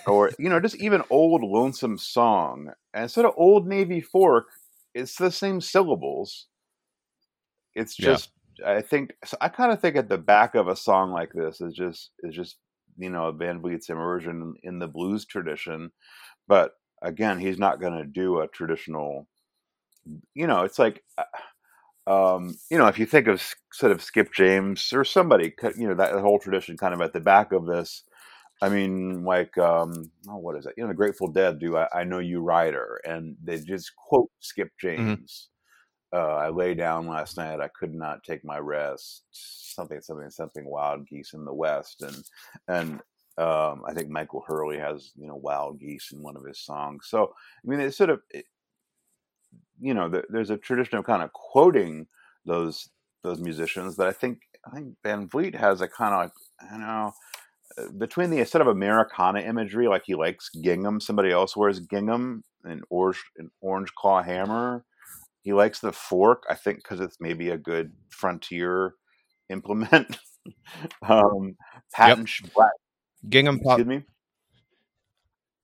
[0.08, 2.72] or you know, just even old lonesome song.
[2.94, 4.48] And instead of old Navy fork,
[4.94, 6.48] it's the same syllables.
[7.74, 8.74] It's just yeah.
[8.74, 11.62] I think so I kind of think at the back of a song like this
[11.62, 12.58] is just is just
[12.98, 15.92] you know a Van Vliet's immersion in the blues tradition,
[16.52, 19.26] but again, he's not going to do a traditional
[20.34, 24.34] you know, it's like, uh, um, you know, if you think of sort of Skip
[24.34, 28.04] James or somebody, you know, that whole tradition kind of at the back of this.
[28.62, 30.74] I mean, like, um, oh, what is it?
[30.76, 34.30] You know, the Grateful Dead do I, I Know You Rider, and they just quote
[34.42, 35.06] Skip mm-hmm.
[35.06, 35.48] James.
[36.14, 36.20] Mm-hmm.
[36.20, 39.24] Uh, I lay down last night, I could not take my rest.
[39.32, 40.66] Something, something, something.
[40.66, 42.24] Wild geese in the west, and
[42.68, 43.02] and
[43.38, 47.08] Um, I think Michael Hurley has you know wild geese in one of his songs.
[47.10, 48.46] So I mean, it's sort of it,
[49.80, 52.08] you know there, there's a tradition of kind of quoting
[52.46, 52.90] those
[53.24, 56.82] those musicians that I think I think Van Vliet has a kind of I don't
[56.82, 57.14] know
[57.78, 61.00] uh, between the sort of Americana imagery, like he likes gingham.
[61.00, 64.84] Somebody else wears gingham and orange an orange claw hammer.
[65.44, 68.94] He likes the fork, I think, because it's maybe a good frontier
[69.50, 70.18] implement.
[71.08, 71.56] um,
[71.94, 72.54] patent yep.
[72.54, 72.72] black.
[73.30, 73.80] Gingham pop.
[73.80, 74.06] Excuse me.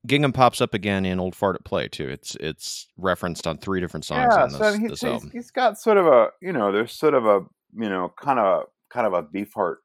[0.05, 2.07] Gingham pops up again in Old Fart at Play too.
[2.07, 5.29] It's it's referenced on three different songs yeah, on this, so he's, this album.
[5.33, 7.41] he's got sort of a you know there's sort of a
[7.73, 9.77] you know kind of kind of a Beefheart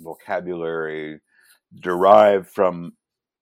[0.00, 1.20] vocabulary
[1.80, 2.92] derived from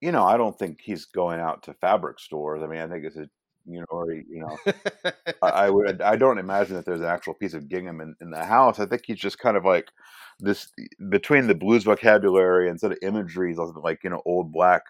[0.01, 2.63] you know I don't think he's going out to fabric stores.
[2.63, 3.29] I mean I think it's a
[3.67, 4.59] you know, or you know,
[5.43, 6.01] I, I, would.
[6.01, 8.79] I don't imagine that there's an actual piece of gingham in, in the house.
[8.79, 9.89] I think he's just kind of like
[10.39, 10.69] this
[11.09, 14.83] between the blues vocabulary and sort of imagery, like you know, old black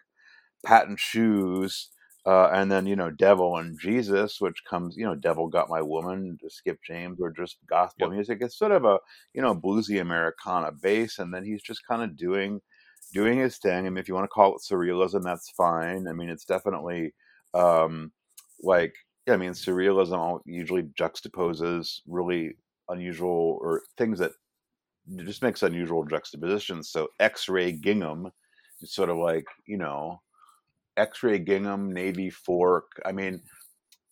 [0.64, 1.88] patent shoes,
[2.26, 5.80] uh, and then you know, devil and Jesus, which comes, you know, devil got my
[5.80, 8.14] woman, Skip James, or just gospel yep.
[8.14, 8.38] music.
[8.40, 8.98] It's sort of a
[9.32, 12.60] you know bluesy Americana base, and then he's just kind of doing
[13.14, 13.86] doing his thing.
[13.86, 16.08] I mean, if you want to call it surrealism, that's fine.
[16.08, 17.14] I mean, it's definitely.
[17.54, 18.12] Um,
[18.62, 18.94] like
[19.26, 22.56] yeah, I mean, surrealism usually juxtaposes really
[22.88, 24.32] unusual or things that
[25.18, 26.90] just makes unusual juxtapositions.
[26.90, 28.30] So X-ray gingham
[28.80, 30.20] is sort of like you know,
[30.96, 33.00] X-ray gingham, navy fork.
[33.04, 33.42] I mean,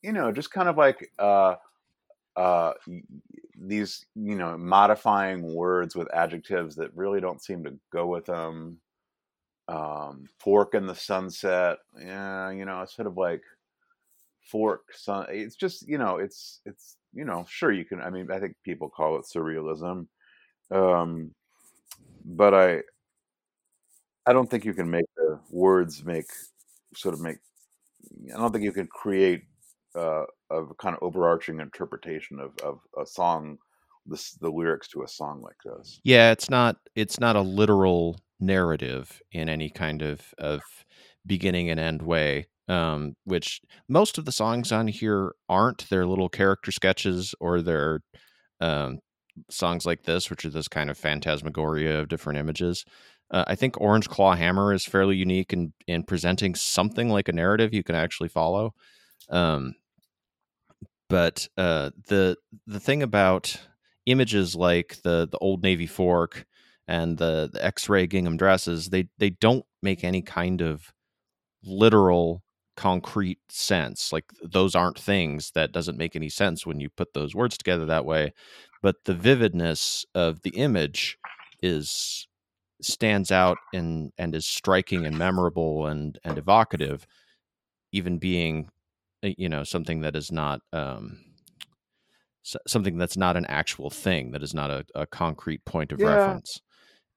[0.02, 1.54] you know, just kind of like uh,
[2.36, 2.72] uh,
[3.60, 8.78] these you know modifying words with adjectives that really don't seem to go with them.
[9.66, 11.78] Um, fork in the sunset.
[11.98, 13.42] Yeah, you know, it's sort of like
[14.44, 18.30] fork son it's just you know it's it's you know sure you can i mean
[18.30, 20.06] i think people call it surrealism
[20.70, 21.30] um
[22.24, 22.80] but i
[24.26, 26.26] i don't think you can make the words make
[26.94, 27.38] sort of make
[28.34, 29.44] i don't think you can create
[29.96, 33.56] uh, a kind of overarching interpretation of, of a song
[34.06, 36.00] the, the lyrics to a song like this.
[36.04, 40.60] Yeah it's not it's not a literal narrative in any kind of of
[41.26, 45.88] beginning and end way um, which most of the songs on here aren't.
[45.88, 48.00] They're little character sketches or they're
[48.60, 48.98] um,
[49.50, 52.84] songs like this, which are this kind of phantasmagoria of different images.
[53.30, 57.32] Uh, I think Orange Claw Hammer is fairly unique in in presenting something like a
[57.32, 58.74] narrative you can actually follow.
[59.30, 59.74] Um,
[61.08, 63.56] but uh, the the thing about
[64.06, 66.46] images like the the old navy fork
[66.86, 70.92] and the, the X-ray gingham dresses, they they don't make any kind of
[71.64, 72.43] literal
[72.76, 77.34] concrete sense like those aren't things that doesn't make any sense when you put those
[77.34, 78.32] words together that way
[78.82, 81.18] but the vividness of the image
[81.62, 82.26] is
[82.82, 87.06] stands out and and is striking and memorable and and evocative
[87.92, 88.68] even being
[89.24, 91.18] uh, you know something that is not um
[92.66, 96.08] something that's not an actual thing that is not a, a concrete point of yeah.
[96.08, 96.60] reference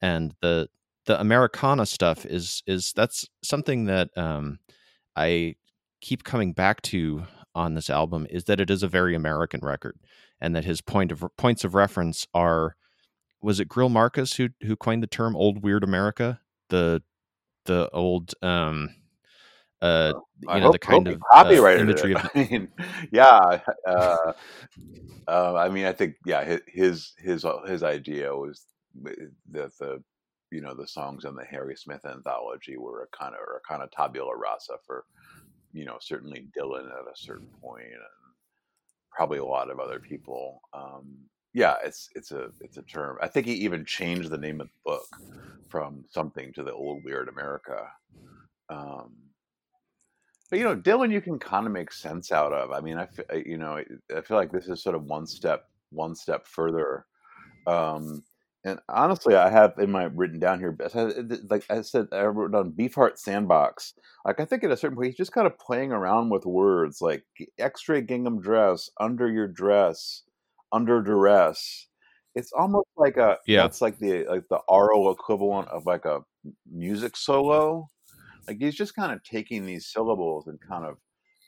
[0.01, 0.69] and the
[1.05, 4.59] the americana stuff is is that's something that um
[5.17, 5.55] I
[5.99, 7.23] keep coming back to
[7.55, 9.97] on this album is that it is a very American record,
[10.39, 12.75] and that his point of points of reference are
[13.41, 16.39] was it Greil Marcus who who coined the term "old weird America"?
[16.69, 17.01] The
[17.65, 18.89] the old um
[19.81, 22.67] uh you I know hope, the kind of uh, imagery of I mean,
[23.11, 24.33] yeah uh,
[25.27, 28.65] uh, I mean I think yeah his his his idea was
[29.51, 30.03] that the
[30.51, 33.83] you know the songs on the Harry Smith anthology were a kind of a kind
[33.83, 35.05] of tabula rasa for
[35.73, 38.01] you know certainly Dylan at a certain point and
[39.11, 40.61] probably a lot of other people.
[40.73, 41.17] Um,
[41.53, 43.17] yeah, it's it's a it's a term.
[43.21, 45.07] I think he even changed the name of the book
[45.69, 47.87] from something to the old weird America.
[48.69, 49.15] Um,
[50.49, 52.71] but you know, Dylan, you can kind of make sense out of.
[52.71, 53.07] I mean, I
[53.45, 53.81] you know
[54.15, 57.05] I feel like this is sort of one step one step further.
[57.65, 58.23] Um,
[58.67, 60.77] and honestly, I have in my written down here,
[61.49, 63.93] like I said, I wrote down Beefheart Sandbox.
[64.25, 67.01] Like I think at a certain point, he's just kind of playing around with words,
[67.01, 67.23] like
[67.57, 70.23] X-ray gingham dress, under your dress,
[70.73, 71.87] under duress.
[72.35, 73.65] It's almost like a yeah.
[73.65, 76.19] It's like the like the RO equivalent of like a
[76.69, 77.87] music solo.
[78.49, 80.97] Like he's just kind of taking these syllables and kind of,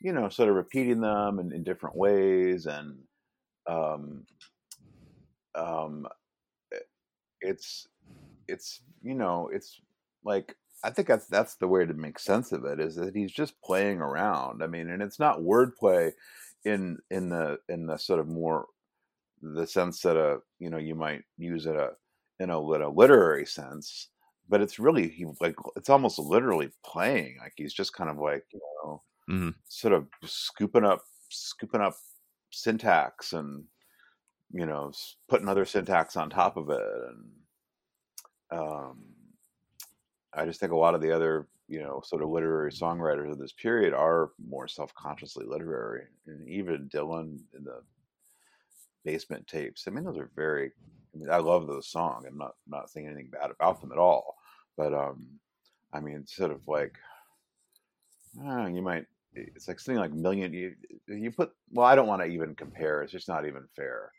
[0.00, 2.96] you know, sort of repeating them in, in different ways and
[3.66, 4.24] um
[5.54, 6.06] um
[7.40, 7.88] it's
[8.48, 9.80] it's you know it's
[10.24, 13.32] like I think that's that's the way to make sense of it is that he's
[13.32, 14.62] just playing around.
[14.62, 16.12] I mean, and it's not wordplay
[16.64, 18.68] in in the in the sort of more
[19.42, 21.92] the sense that a you know you might use it a
[22.38, 24.08] in a, in a literary sense,
[24.48, 28.46] but it's really he like it's almost literally playing like he's just kind of like
[28.52, 29.54] you know Mhm.
[29.68, 31.96] sort of scooping up scooping up
[32.52, 33.66] syntax and
[34.52, 38.98] you know s- putting other syntax on top of it and um
[40.34, 43.38] i just think a lot of the other you know sort of literary songwriters of
[43.38, 47.80] this period are more self-consciously literary and even dylan in the
[49.04, 50.72] basement tapes i mean those are very
[51.14, 53.98] i mean i love those songs i'm not not saying anything bad about them at
[53.98, 54.36] all
[54.76, 55.26] but um
[55.92, 56.98] i mean sort of like
[58.46, 60.74] uh, you might it's like something like million you
[61.06, 64.10] you put well i don't want to even compare it's just not even fair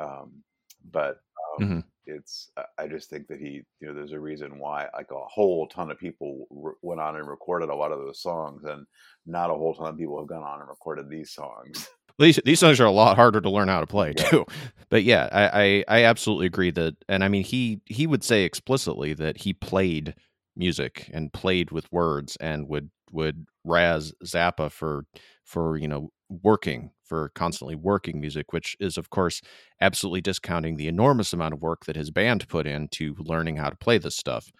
[0.00, 0.42] um
[0.90, 1.20] but
[1.58, 1.84] um Mhm.
[2.06, 5.24] it's I- i just think that he you know there's a reason why like a
[5.26, 8.86] whole ton of people r- went on and recorded a lot of those songs and
[9.26, 11.86] not a whole ton of people have gone on and recorded these songs
[12.18, 14.24] these these songs are a lot harder to learn how to play Yeah.
[14.28, 14.46] too.
[14.90, 18.42] But yeah, I, I I absolutely agree that, and I mean he he would say
[18.44, 20.14] explicitly that he played
[20.56, 25.06] music and played with words and would would razz Zappa for
[25.44, 29.42] for you know working for constantly working music, which is of course
[29.80, 33.76] absolutely discounting the enormous amount of work that his band put into learning how to
[33.76, 34.52] play this stuff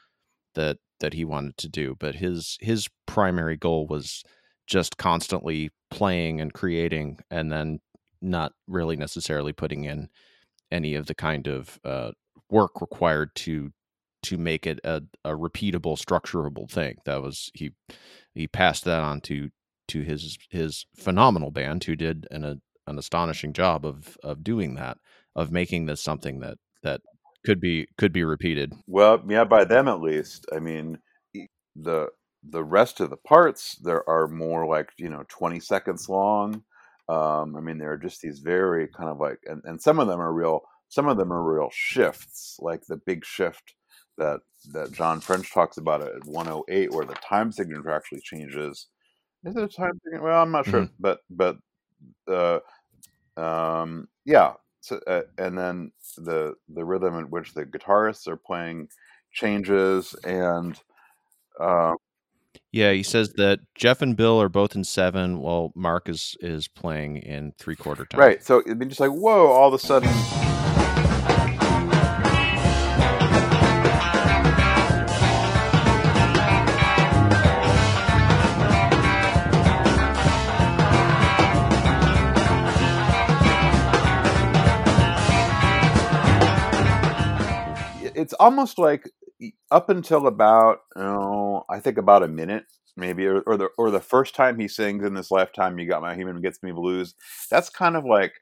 [0.57, 1.97] that that he wanted to do.
[2.01, 4.25] But his his primary goal was
[4.67, 7.79] just constantly playing and creating and then
[8.21, 10.09] not really necessarily putting in
[10.73, 12.11] any of the kind of uh,
[12.51, 13.73] work required to
[14.25, 17.71] to make it a, a repeatable structurable thing that was he
[18.35, 19.51] he passed that on to
[19.91, 24.75] to his his phenomenal band who did an a, an astonishing job of of doing
[24.77, 24.99] that
[25.37, 27.01] of making this something that that
[27.45, 30.47] could be could be repeated Well, yeah, by them at least.
[30.55, 30.99] I mean,
[31.77, 32.09] the
[32.49, 36.65] the rest of the parts there are more like you know twenty seconds long.
[37.09, 40.09] Um, I mean, there are just these very kind of like, and, and some of
[40.09, 40.63] them are real.
[40.89, 43.75] Some of them are real shifts, like the big shift
[44.19, 44.41] that
[44.73, 48.89] that John French talks about at 108, where the time signature actually changes.
[49.45, 50.25] Is it time signature?
[50.25, 51.57] Well, I'm not sure, but but
[52.29, 52.61] uh,
[53.37, 54.55] um, yeah.
[54.81, 58.89] So, uh, and then the the rhythm in which the guitarists are playing
[59.33, 60.79] changes, and
[61.59, 61.95] uh,
[62.73, 66.69] yeah he says that jeff and bill are both in seven while mark is is
[66.69, 68.43] playing in three quarter time right.
[68.45, 69.49] So it'd be just like whoa!
[69.49, 70.09] All of a sudden,
[88.41, 89.11] almost like
[89.73, 92.67] up until about oh, I think about a minute
[92.97, 96.03] maybe, or, or the or the first time he sings in this lifetime, "You Got
[96.03, 97.15] My Human Gets Me Blues."
[97.51, 98.35] That's kind of like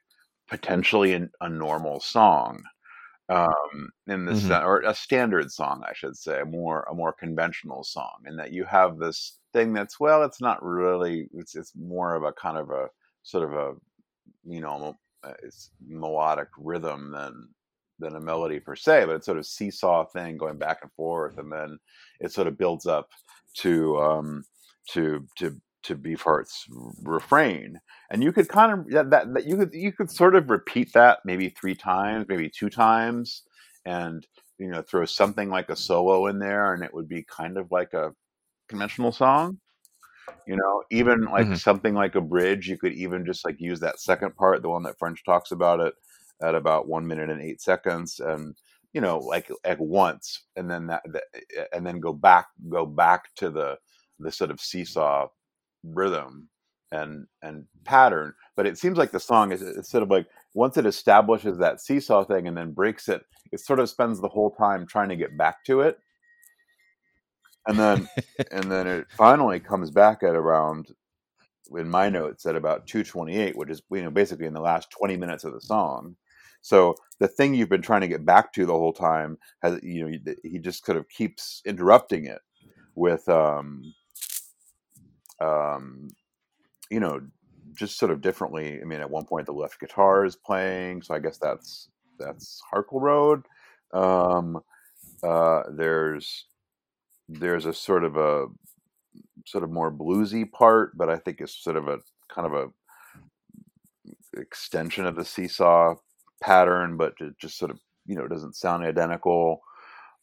[0.49, 2.63] potentially an, a normal song,
[3.31, 4.63] um, in the Mhm.
[4.65, 8.53] or a standard song, I should say, a more a more conventional song, in that
[8.53, 12.59] you have this thing that's well, it's not really, it's it's more of a kind
[12.59, 12.89] of a
[13.23, 13.75] sort of a
[14.45, 17.49] you know uh, it's melodic rhythm than
[17.99, 21.39] than a melody per se, but it's sort of seesaw thing going back and forth,
[21.39, 21.79] and then
[22.21, 23.09] it sort of builds up
[23.55, 24.45] to um,
[24.91, 26.67] to to to Beefheart's
[27.03, 27.81] refrain,
[28.11, 30.93] and you could kind of that, that that you could you could sort of repeat
[30.95, 33.43] that maybe three times, maybe two times,
[33.85, 34.27] and
[34.59, 37.71] you know throw something like a solo in there, and it would be kind of
[37.71, 38.13] like a
[38.69, 39.59] conventional song
[40.47, 41.57] you know even like Mhm.
[41.57, 44.83] something like a bridge you could even just like use that second part the one
[44.83, 45.95] that french talks about it
[46.43, 48.57] at about one minute and eight seconds and
[48.93, 52.87] you know like at once and then that, that eh, and then go back go
[52.87, 53.77] back to the
[54.19, 55.27] the sort of seesaw
[55.85, 56.49] rhythm
[56.93, 58.35] and and pattern.
[58.57, 61.81] But it seems like the song is it's sort of like once it establishes that
[61.81, 63.23] seesaw thing and then breaks it
[63.53, 65.99] it sort of spends the whole time trying to get back to it.
[67.67, 68.09] And then
[68.51, 70.89] and then it finally comes back at around
[71.77, 75.19] in my notes at about 228 which is you know basically in the last 20
[75.19, 76.17] minutes of the song
[76.69, 80.05] so the thing you've been trying to get back to the whole time has you
[80.05, 82.41] know he just kind of keeps interrupting it
[82.95, 83.95] with um
[85.41, 86.09] um
[86.91, 87.21] you know
[87.75, 88.81] just sort of differently.
[88.83, 91.89] I mean at one point the left guitar is playing so i guess that's
[92.19, 93.45] that's Harkleroad.
[93.95, 94.61] Um
[95.23, 96.47] uh there's
[97.31, 98.47] there's a sort of a
[99.47, 101.99] sort of more bluesy part, but I think it's sort of a
[102.29, 102.69] kind of a
[104.39, 105.95] extension of the seesaw
[106.41, 109.61] pattern, but it just sort of you know doesn't sound identical.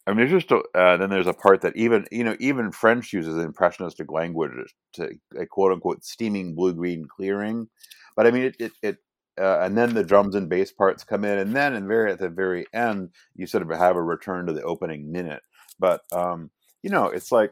[0.07, 2.71] I mean, there's just a, uh, then there's a part that even you know even
[2.71, 4.51] French uses impressionistic language
[4.93, 7.67] to a quote unquote steaming blue green clearing,
[8.15, 8.97] but I mean it it, it
[9.39, 12.19] uh, and then the drums and bass parts come in, and then and very at
[12.19, 15.43] the very end you sort of have a return to the opening minute.
[15.79, 16.51] but um,
[16.83, 17.51] you know, it's like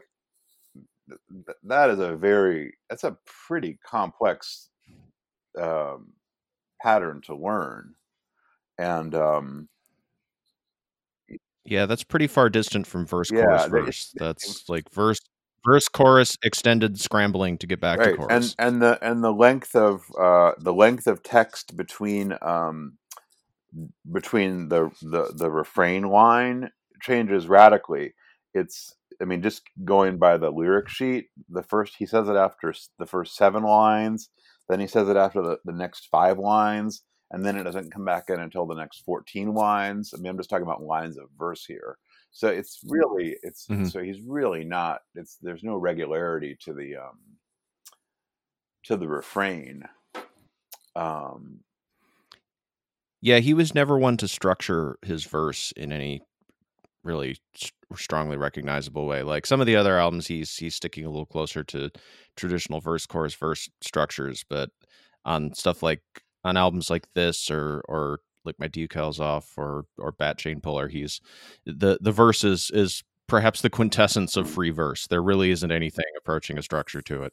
[1.08, 3.16] th- that is a very that's a
[3.48, 4.70] pretty complex
[5.60, 6.12] um,
[6.82, 7.94] pattern to learn,
[8.78, 9.68] and um,
[11.64, 14.14] Yeah, that's pretty far distant from verse, yeah, chorus, verse.
[14.16, 15.18] That's like verse,
[15.64, 18.54] verse, chorus, extended scrambling to get back to right and chorus.
[18.58, 22.98] and the and the length of uh the length of text between um
[24.12, 26.70] between the the the refrain line
[27.00, 28.14] changes radically
[28.52, 32.72] it's i mean just going by the lyric sheet the first he says it after
[32.98, 34.28] the first seven lines
[34.68, 37.02] then he says it after the, the next five lines
[37.34, 40.36] and then it doesn't come back in until the next 14 lines i mean i'm
[40.38, 41.98] just talking about lines of verse here
[42.32, 43.90] so it's really it's Mhm.
[43.90, 47.20] so he's really not it's there's no regularity to the um
[48.84, 49.88] to the refrain.
[50.96, 51.64] Um,
[53.20, 56.22] Yeah, he was never one to structure his verse in any
[57.04, 57.36] really
[57.96, 59.22] strongly recognizable way.
[59.22, 61.90] Like some of the other albums, he's he's sticking a little closer to
[62.36, 64.44] traditional verse, chorus, verse structures.
[64.48, 64.70] But
[65.24, 66.02] on stuff like
[66.44, 70.88] on albums like this, or or like my decals off, or or Bat Chain Puller,
[70.88, 71.20] he's
[71.66, 75.06] the the verse is is perhaps the quintessence of free verse.
[75.06, 77.32] There really isn't anything approaching a structure to it.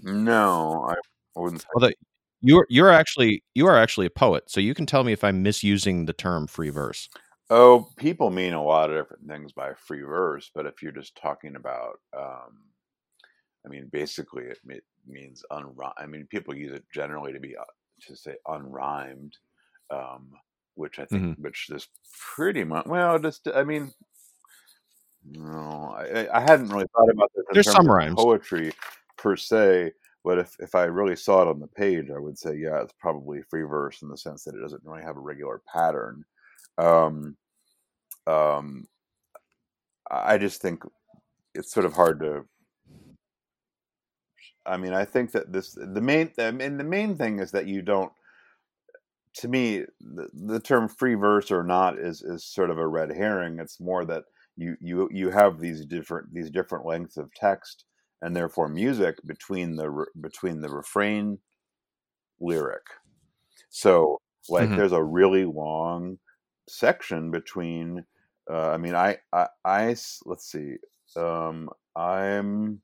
[0.00, 1.62] no, I wouldn't.
[1.62, 1.92] Say, Although
[2.40, 5.42] you're you're actually you are actually a poet, so you can tell me if I'm
[5.42, 7.08] misusing the term free verse.
[7.50, 11.16] oh, people mean a lot of different things by free verse, but if you're just
[11.16, 12.58] talking about, um,
[13.64, 15.92] I mean, basically it me- means unrhymed.
[15.96, 17.64] I mean, people use it generally to be uh,
[18.06, 19.32] to say unrhymed,
[19.90, 20.32] um,
[20.74, 21.88] which I think, which is
[22.34, 23.92] pretty much well, just I mean,
[25.24, 28.16] no, I, I hadn't really thought about this There's some rhymes.
[28.16, 28.72] poetry
[29.16, 29.92] per se.
[30.24, 32.94] But if, if I really saw it on the page, I would say, yeah, it's
[33.00, 36.24] probably free verse in the sense that it doesn't really have a regular pattern.
[36.78, 37.36] Um,
[38.28, 38.86] um,
[40.08, 40.84] I just think
[41.54, 42.44] it's sort of hard to.
[44.66, 47.66] I mean, I think that this the main I mean the main thing is that
[47.66, 48.12] you don't.
[49.36, 53.10] To me, the, the term free verse or not is is sort of a red
[53.10, 53.58] herring.
[53.58, 54.24] It's more that
[54.56, 57.84] you you you have these different these different lengths of text
[58.20, 61.38] and therefore music between the between the refrain
[62.40, 62.82] lyric.
[63.70, 64.76] So like Mhm.
[64.76, 66.18] there's a really long
[66.68, 68.04] section between
[68.50, 69.96] uh, I mean I I
[70.26, 70.76] let's see
[71.16, 72.82] um I'm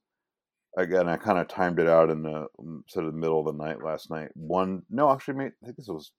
[0.76, 3.56] again I kind of timed it out in the mm, sort of the middle of
[3.56, 4.30] the night last night.
[4.34, 6.12] One no actually I think this was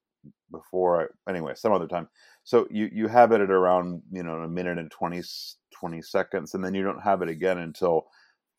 [0.50, 2.08] before I anyway some other time.
[2.44, 6.02] So you you have it at around you know a minute and 20, s- 20
[6.02, 8.06] seconds and then you don't have it again until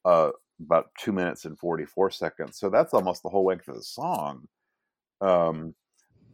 [0.05, 0.31] uh
[0.61, 2.59] about 2 minutes and 44 seconds.
[2.59, 4.47] So that's almost the whole length of the song.
[5.21, 5.75] Um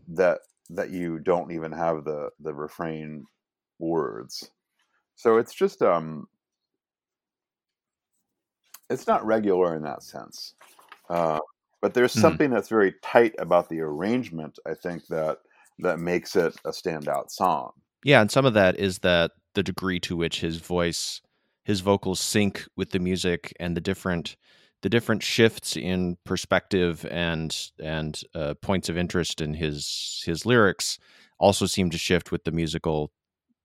[0.10, 0.40] that
[0.70, 3.26] that you don't even have the the refrain
[3.80, 4.52] words.
[5.16, 6.28] So it's just um
[8.90, 10.54] it's not regular in that sense.
[11.10, 11.40] Uh,
[11.82, 12.22] but there's Mhm.
[12.22, 14.60] something that's very tight about the arrangement.
[14.66, 15.40] I think that
[15.80, 17.72] that makes it a standout song.
[18.04, 21.22] Yeah, and some of that is that the degree to which his voice,
[21.66, 24.36] his vocals sync with the music, and the different
[24.84, 31.00] the different shifts in perspective and and uh, points of interest in his his lyrics
[31.40, 33.12] also seem to shift with the musical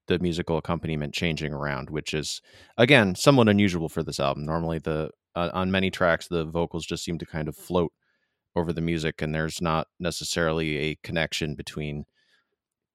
[0.09, 2.41] the musical accompaniment changing around, which is
[2.77, 4.45] again somewhat unusual for this album.
[4.45, 7.93] Normally, the uh, on many tracks the vocals just seem to kind of float
[8.55, 12.05] over the music, and there's not necessarily a connection between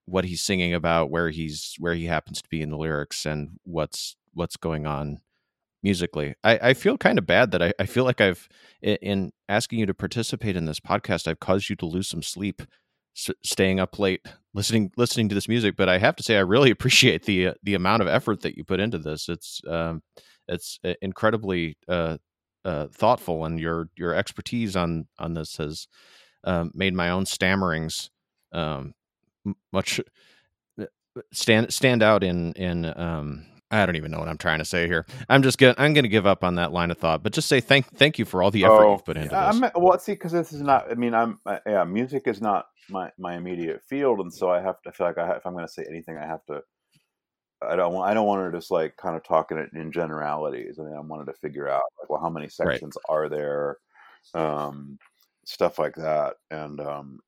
[0.05, 3.59] what he's singing about, where he's where he happens to be in the lyrics, and
[3.63, 5.19] what's what's going on
[5.83, 6.35] musically.
[6.43, 8.47] I, I feel kind of bad that I, I feel like I've
[8.81, 12.61] in asking you to participate in this podcast, I've caused you to lose some sleep,
[13.43, 15.75] staying up late listening listening to this music.
[15.75, 18.57] But I have to say, I really appreciate the uh, the amount of effort that
[18.57, 19.29] you put into this.
[19.29, 20.01] It's um,
[20.47, 22.17] it's uh, incredibly uh,
[22.65, 25.87] uh, thoughtful, and your your expertise on on this has
[26.43, 28.09] um, made my own stammerings
[28.51, 28.93] um,
[29.71, 29.99] much
[30.79, 30.85] uh,
[31.31, 34.87] stand stand out in in um I don't even know what I'm trying to say
[34.87, 35.05] here.
[35.27, 37.59] I'm just gonna I'm gonna give up on that line of thought, but just say
[37.59, 39.37] thank thank you for all the effort Oh, you've put into this.
[39.37, 40.89] I'm, well, see, because this is not.
[40.89, 44.61] I mean, I'm uh, yeah, music is not my my immediate field, and so I
[44.61, 46.61] have to I feel like I if I'm going to say anything, I have to.
[47.61, 48.09] I don't want.
[48.09, 50.77] I don't want to just like kind of talk in it in generalities.
[50.79, 53.77] I mean, I wanted to figure out like, well, how many sections are there,
[54.33, 54.97] um,
[55.45, 57.19] stuff like that, and um,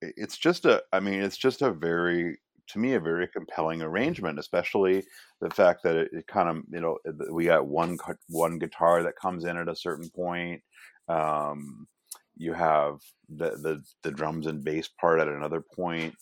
[0.00, 0.84] it's just a.
[0.92, 2.38] I mean, it's just a very
[2.68, 5.04] to me a very compelling arrangement, especially
[5.40, 6.98] the fact that it, it kind of you know
[7.30, 7.98] we got one
[8.28, 10.62] one guitar that comes in at a certain point.
[11.08, 11.88] Um,
[12.36, 16.14] you have the, the the drums and bass part at another point.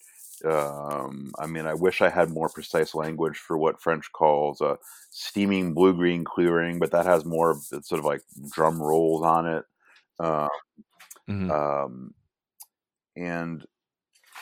[0.44, 4.78] Um, I mean, I wish I had more precise language for what French calls a
[5.10, 9.46] steaming blue green clearing, but that has more it's sort of like drum rolls on
[9.46, 9.64] it.
[10.18, 10.48] Um,
[11.28, 11.54] Mhm.
[11.54, 12.14] um,
[13.16, 13.64] and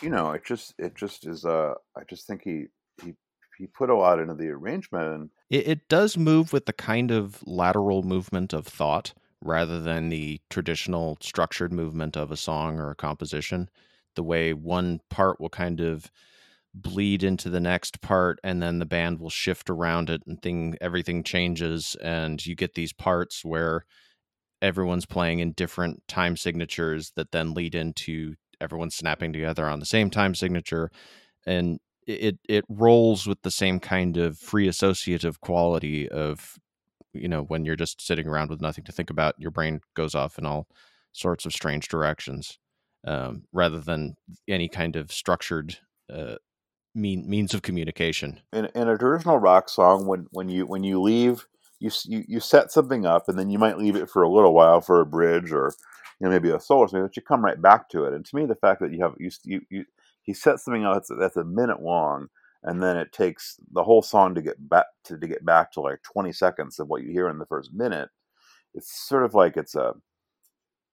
[0.03, 1.45] you know, it just it just is.
[1.45, 2.67] Uh, I just think he
[3.03, 3.15] he
[3.59, 7.11] he put a lot into the arrangement, and It, it does move with the kind
[7.11, 12.91] of lateral movement of thought rather than the traditional structured movement of a song or
[12.91, 13.69] a composition.
[14.15, 16.11] The way one part will kind of
[16.75, 20.77] bleed into the next part and then the band will shift around it and thing
[20.81, 23.85] everything changes and you get these parts where
[24.63, 29.87] everyone's playing in different time signatures that then lead into everyone snapping together on the
[29.87, 30.91] same time signature
[31.47, 36.57] and it it rolls with the same kind of free associative quality of
[37.13, 40.15] you know when you're just sitting around with nothing to think about your brain goes
[40.15, 40.67] off in all
[41.13, 42.59] sorts of strange directions
[43.07, 44.15] um, rather than
[44.49, 45.79] any kind of structured
[46.13, 46.37] uh,
[46.95, 48.41] mean means of communication.
[48.53, 51.47] In, in a traditional rock song, when when you when you leave,
[51.81, 54.55] you, you you set something up, and then you might leave it for a little
[54.55, 55.73] while for a bridge or
[56.23, 58.13] you know maybe a or something, but you come right back to it.
[58.15, 59.85] And to me, the fact that you have you you, you
[60.23, 62.29] he sets something up that's, that's a minute long,
[62.63, 65.81] and then it takes the whole song to get back to, to get back to
[65.81, 68.09] like twenty seconds of what you hear in the first minute.
[68.73, 69.95] It's sort of like it's a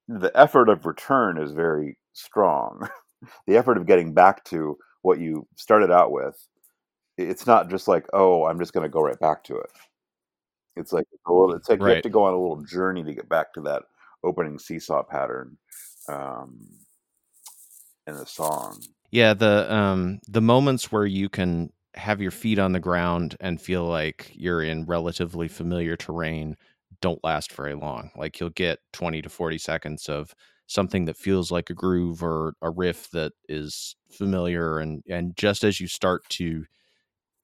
[0.07, 2.89] the effort of return is very strong.
[3.45, 6.47] the effort of getting back to what you started out with
[7.17, 9.69] it's not just like oh i'm just going to go right back to it
[10.77, 13.27] it's like little, it's like you have to go on a little journey to get
[13.27, 13.83] back to that
[14.23, 15.57] opening seesaw pattern
[16.07, 16.59] um,
[18.07, 18.81] in the song.
[19.11, 23.59] Yeah the um the moments where you can have your feet on the ground and
[23.59, 26.55] feel like you're in relatively familiar terrain
[27.01, 28.11] don't last very long.
[28.15, 30.33] Like you'll get 20 to 40 seconds of
[30.67, 35.63] something that feels like a groove or a riff that is familiar and and just
[35.63, 36.65] as you start to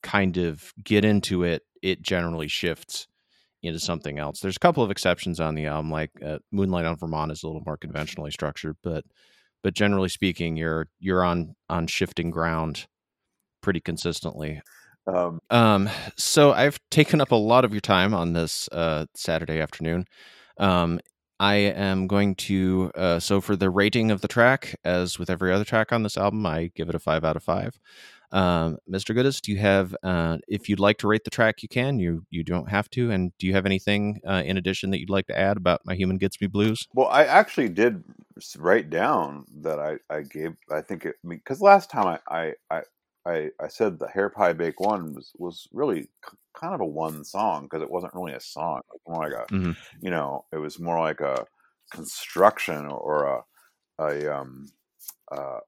[0.04, 3.08] kind of get into it it generally shifts
[3.66, 6.96] into something else there's a couple of exceptions on the album like uh, moonlight on
[6.98, 9.04] vermont is a little more conventionally structured but
[9.64, 12.88] but generally speaking you're you're on on shifting ground
[13.62, 14.62] pretty consistently
[15.08, 19.60] um, um, so I've taken up a lot of your time on this uh, Saturday
[19.60, 20.06] afternoon.
[20.58, 21.00] Um,
[21.40, 25.52] I am going to uh, so for the rating of the track, as with every
[25.52, 27.78] other track on this album, I give it a five out of five.
[28.32, 29.16] Um, Mr.
[29.16, 29.96] Gudas, do you have?
[30.04, 32.00] Uh, if you'd like to rate the track, you can.
[32.00, 33.12] You you don't have to.
[33.12, 35.96] And do you have anything uh, in addition that you'd like to add about My
[35.96, 36.88] Human Gets Me Blues?
[36.94, 38.04] well i actually did
[38.58, 42.82] write down that i, I gave i think it because last time I, I i
[43.26, 46.86] i i said the hair pie bake one was was really k- kind of a
[46.86, 49.76] one song because it wasn't really a song it was more like a Mhm.
[50.02, 51.46] you know it was more like a
[51.92, 54.68] construction or a a um
[55.32, 55.60] uh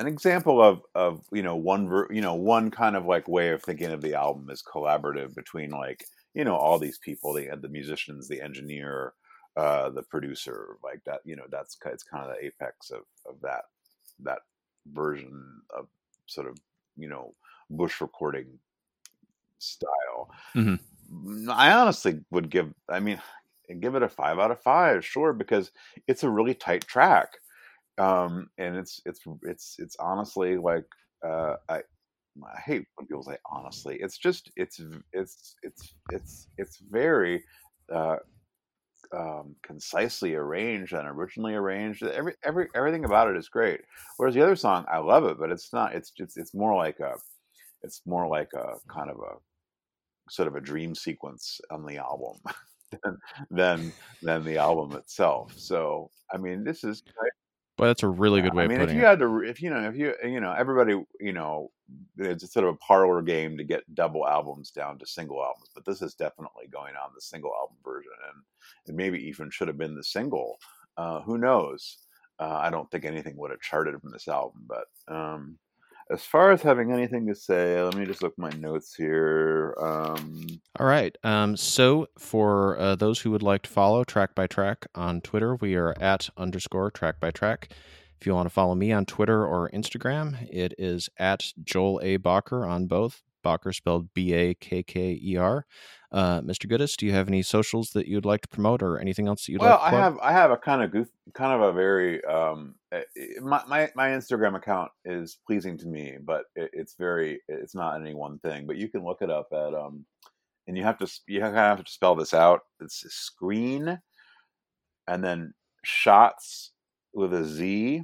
[0.00, 3.50] an example of of you know one ver- you know one kind of like way
[3.50, 7.50] of thinking of the album is collaborative between like you know all these people the
[7.62, 9.14] the musicians the engineer
[9.56, 13.40] uh the producer like that you know that's it's kind of the apex of of
[13.42, 13.64] that
[14.20, 14.40] that
[14.92, 15.88] version of
[16.26, 16.58] sort of
[16.96, 17.34] you know
[17.70, 18.58] bush recording
[19.58, 20.78] style Mhm.
[21.12, 23.20] Mm, i honestly would give i mean
[23.80, 25.70] give it a five out of five sure because
[26.08, 27.38] it's a really tight track
[27.98, 30.84] um and it's it's it's it's honestly like
[31.26, 31.76] uh i
[32.44, 34.80] i hate when people say honestly it's just it's
[35.12, 37.42] it's it's it's it's very
[37.94, 38.16] uh
[39.16, 43.80] um concisely arranged and originally arranged every every everything about it is great.
[44.16, 47.00] Whereas the other song i love it but it's not it's just it's more like
[47.00, 47.14] a
[47.82, 49.36] it's more like a kind of a
[50.30, 52.36] sort of a dream sequence on the album
[53.02, 53.18] than
[53.50, 55.52] than than the album itself.
[55.56, 57.02] So i mean this is
[57.80, 59.06] Boy, that's a really good way I of mean, if you it.
[59.06, 61.70] had to, if you know, if you, you know, everybody, you know,
[62.18, 65.86] it's sort of a parlor game to get double albums down to single albums, but
[65.86, 68.42] this is definitely going on the single album version, and
[68.86, 70.58] and maybe even should have been the single.
[70.98, 71.96] Uh, who knows?
[72.38, 75.56] Uh, I don't think anything would have charted from this album, but um,
[76.10, 79.76] as far as having anything to say, let me just look my notes here.
[79.80, 80.46] Um,
[80.78, 81.16] All right.
[81.22, 85.54] Um, so for uh, those who would like to follow track by track on Twitter,
[85.56, 87.72] we are at underscore track by track.
[88.20, 92.18] If you want to follow me on Twitter or Instagram, it is at Joel A.
[92.18, 93.22] Bakker on both.
[93.44, 95.66] Bakker spelled B A K K E R.
[96.12, 96.66] Uh, Mr.
[96.66, 99.52] Gudas, do you have any socials that you'd like to promote or anything else that
[99.52, 101.72] you'd well, like to I have I have a kind of goof, kind of a
[101.72, 106.70] very um, eh, eh, my, my my Instagram account is pleasing to me, but it,
[106.72, 108.66] it's very it's not any one thing.
[108.66, 110.04] But you can look it up at um,
[110.66, 112.60] and you have to you kind of have to spell this out.
[112.80, 113.98] It's screen,
[115.06, 116.72] and then shots
[117.14, 118.02] with a Z,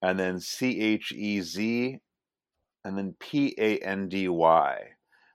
[0.00, 1.98] and then C H E Z
[2.84, 4.78] and then P A N D Y.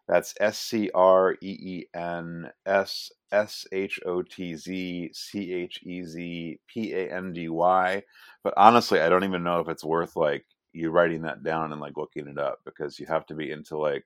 [0.08, 5.82] That's S C R E E N S S H O T Z C H
[5.84, 8.04] E Z P A N D Y.
[8.44, 11.82] But honestly, I don't even know if it's worth like you writing that down and
[11.82, 14.06] like looking it up because you have to be into like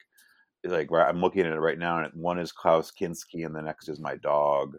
[0.64, 3.90] like I'm looking at it right now, and one is Klaus Kinski, and the next
[3.90, 4.78] is my dog.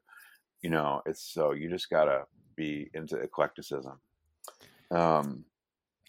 [0.62, 2.24] You know, it's so you just gotta
[2.56, 3.98] be into eclecticism.
[4.90, 5.44] Um,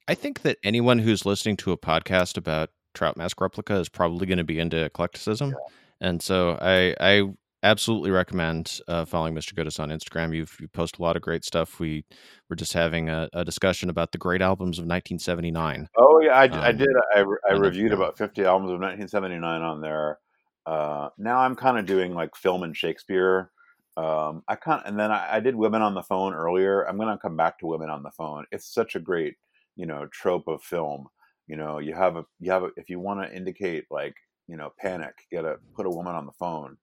[0.08, 4.28] I think that anyone who's listening to a podcast about Trout Mask Replica is probably
[4.28, 6.08] going to be into eclecticism, yeah.
[6.08, 7.24] and so I I
[7.64, 9.54] absolutely recommend uh, following Mr.
[9.54, 10.36] Gudas on Instagram.
[10.36, 11.80] You've you post a lot of great stuff.
[11.80, 12.06] We
[12.50, 15.88] were just having a, a discussion about the great albums of 1979.
[15.98, 16.90] Oh yeah, I, um, I did.
[17.16, 20.20] I, I reviewed about 50 albums of 1979 on there.
[20.66, 23.52] Uh, now I'm kind of doing like film and Shakespeare.
[23.96, 26.82] Um, I kind and then I, I, did Women on the Phone earlier.
[26.84, 28.46] I'm going to come back to Women on the Phone.
[28.52, 29.36] It's such a great,
[29.76, 31.08] you know, trope of film.
[31.48, 34.16] You know, you have a you have a, if you want to indicate like
[34.48, 36.78] you know panic, get a put a woman on the phone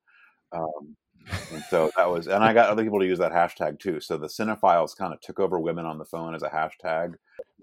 [0.52, 0.96] um,
[1.52, 4.00] and so that was, and I got other people to use that hashtag too.
[4.00, 7.14] So the cinephiles kind of took over women on the phone as a hashtag.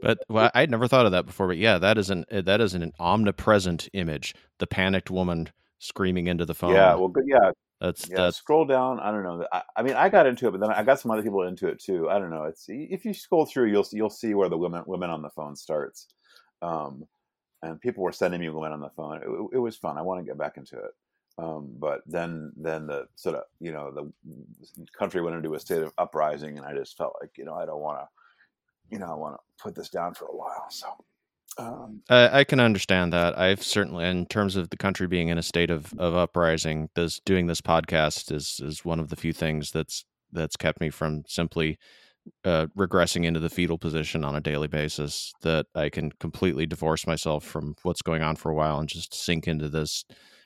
[0.02, 1.48] But well, I'd never thought of that before.
[1.48, 4.36] But yeah, that is an eh, that is an omnipresent image.
[4.60, 5.50] The panicked woman
[5.80, 6.74] screaming into the phone.
[6.74, 7.26] Yeah, well, good.
[7.28, 8.18] Yeah, that's yeah.
[8.18, 8.38] That's...
[8.38, 9.00] Scroll down.
[9.00, 9.46] I don't know.
[9.52, 11.68] I, I, mean, I got into it, but then I got some other people into
[11.68, 12.10] it too.
[12.10, 12.44] I don't know.
[12.44, 15.56] It's if you scroll through, you'll you'll see where the women women on the phone
[15.56, 16.08] starts.
[16.62, 17.06] Um,
[17.64, 19.18] and people were sending me women on the phone.
[19.18, 19.98] It, it was fun.
[19.98, 20.92] I want to get back into it.
[21.40, 24.12] Um, but then, then the sort of you know the
[24.98, 27.66] country went into a state of uprising, and I just felt like you know I
[27.66, 28.08] don't want to,
[28.90, 30.66] you know, I want to put this down for a while.
[30.70, 30.88] So
[31.58, 33.38] um, I, I, can understand that.
[33.38, 37.20] I've certainly, in terms of the country being in a state of, of uprising, this
[37.26, 41.24] doing this podcast is is one of the few things that's that's kept me from
[41.28, 41.80] simply
[42.46, 45.34] uh, regressing into the fetal position on a daily basis.
[45.42, 49.14] That I can completely divorce myself from what's going on for a while and just
[49.14, 50.06] sink into this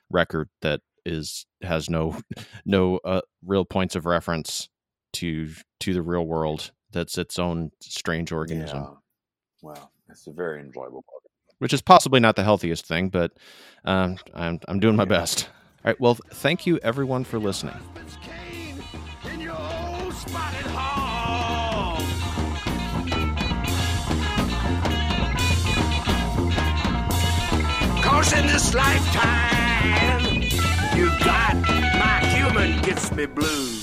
[0.10, 2.20] record that is has no
[2.66, 4.70] no uh, real points of reference
[5.14, 5.50] to
[5.80, 8.90] to the real world that's its own strange organism yeah.
[9.62, 11.24] well it's a very enjoyable book
[11.60, 13.32] which is possibly not the healthiest thing but
[13.86, 15.48] um, I'm, I'm doing my best.
[15.84, 17.74] All right well thank you everyone for listening.
[28.04, 30.42] Cause in this lifetime
[30.96, 33.81] you got my human gets me blue.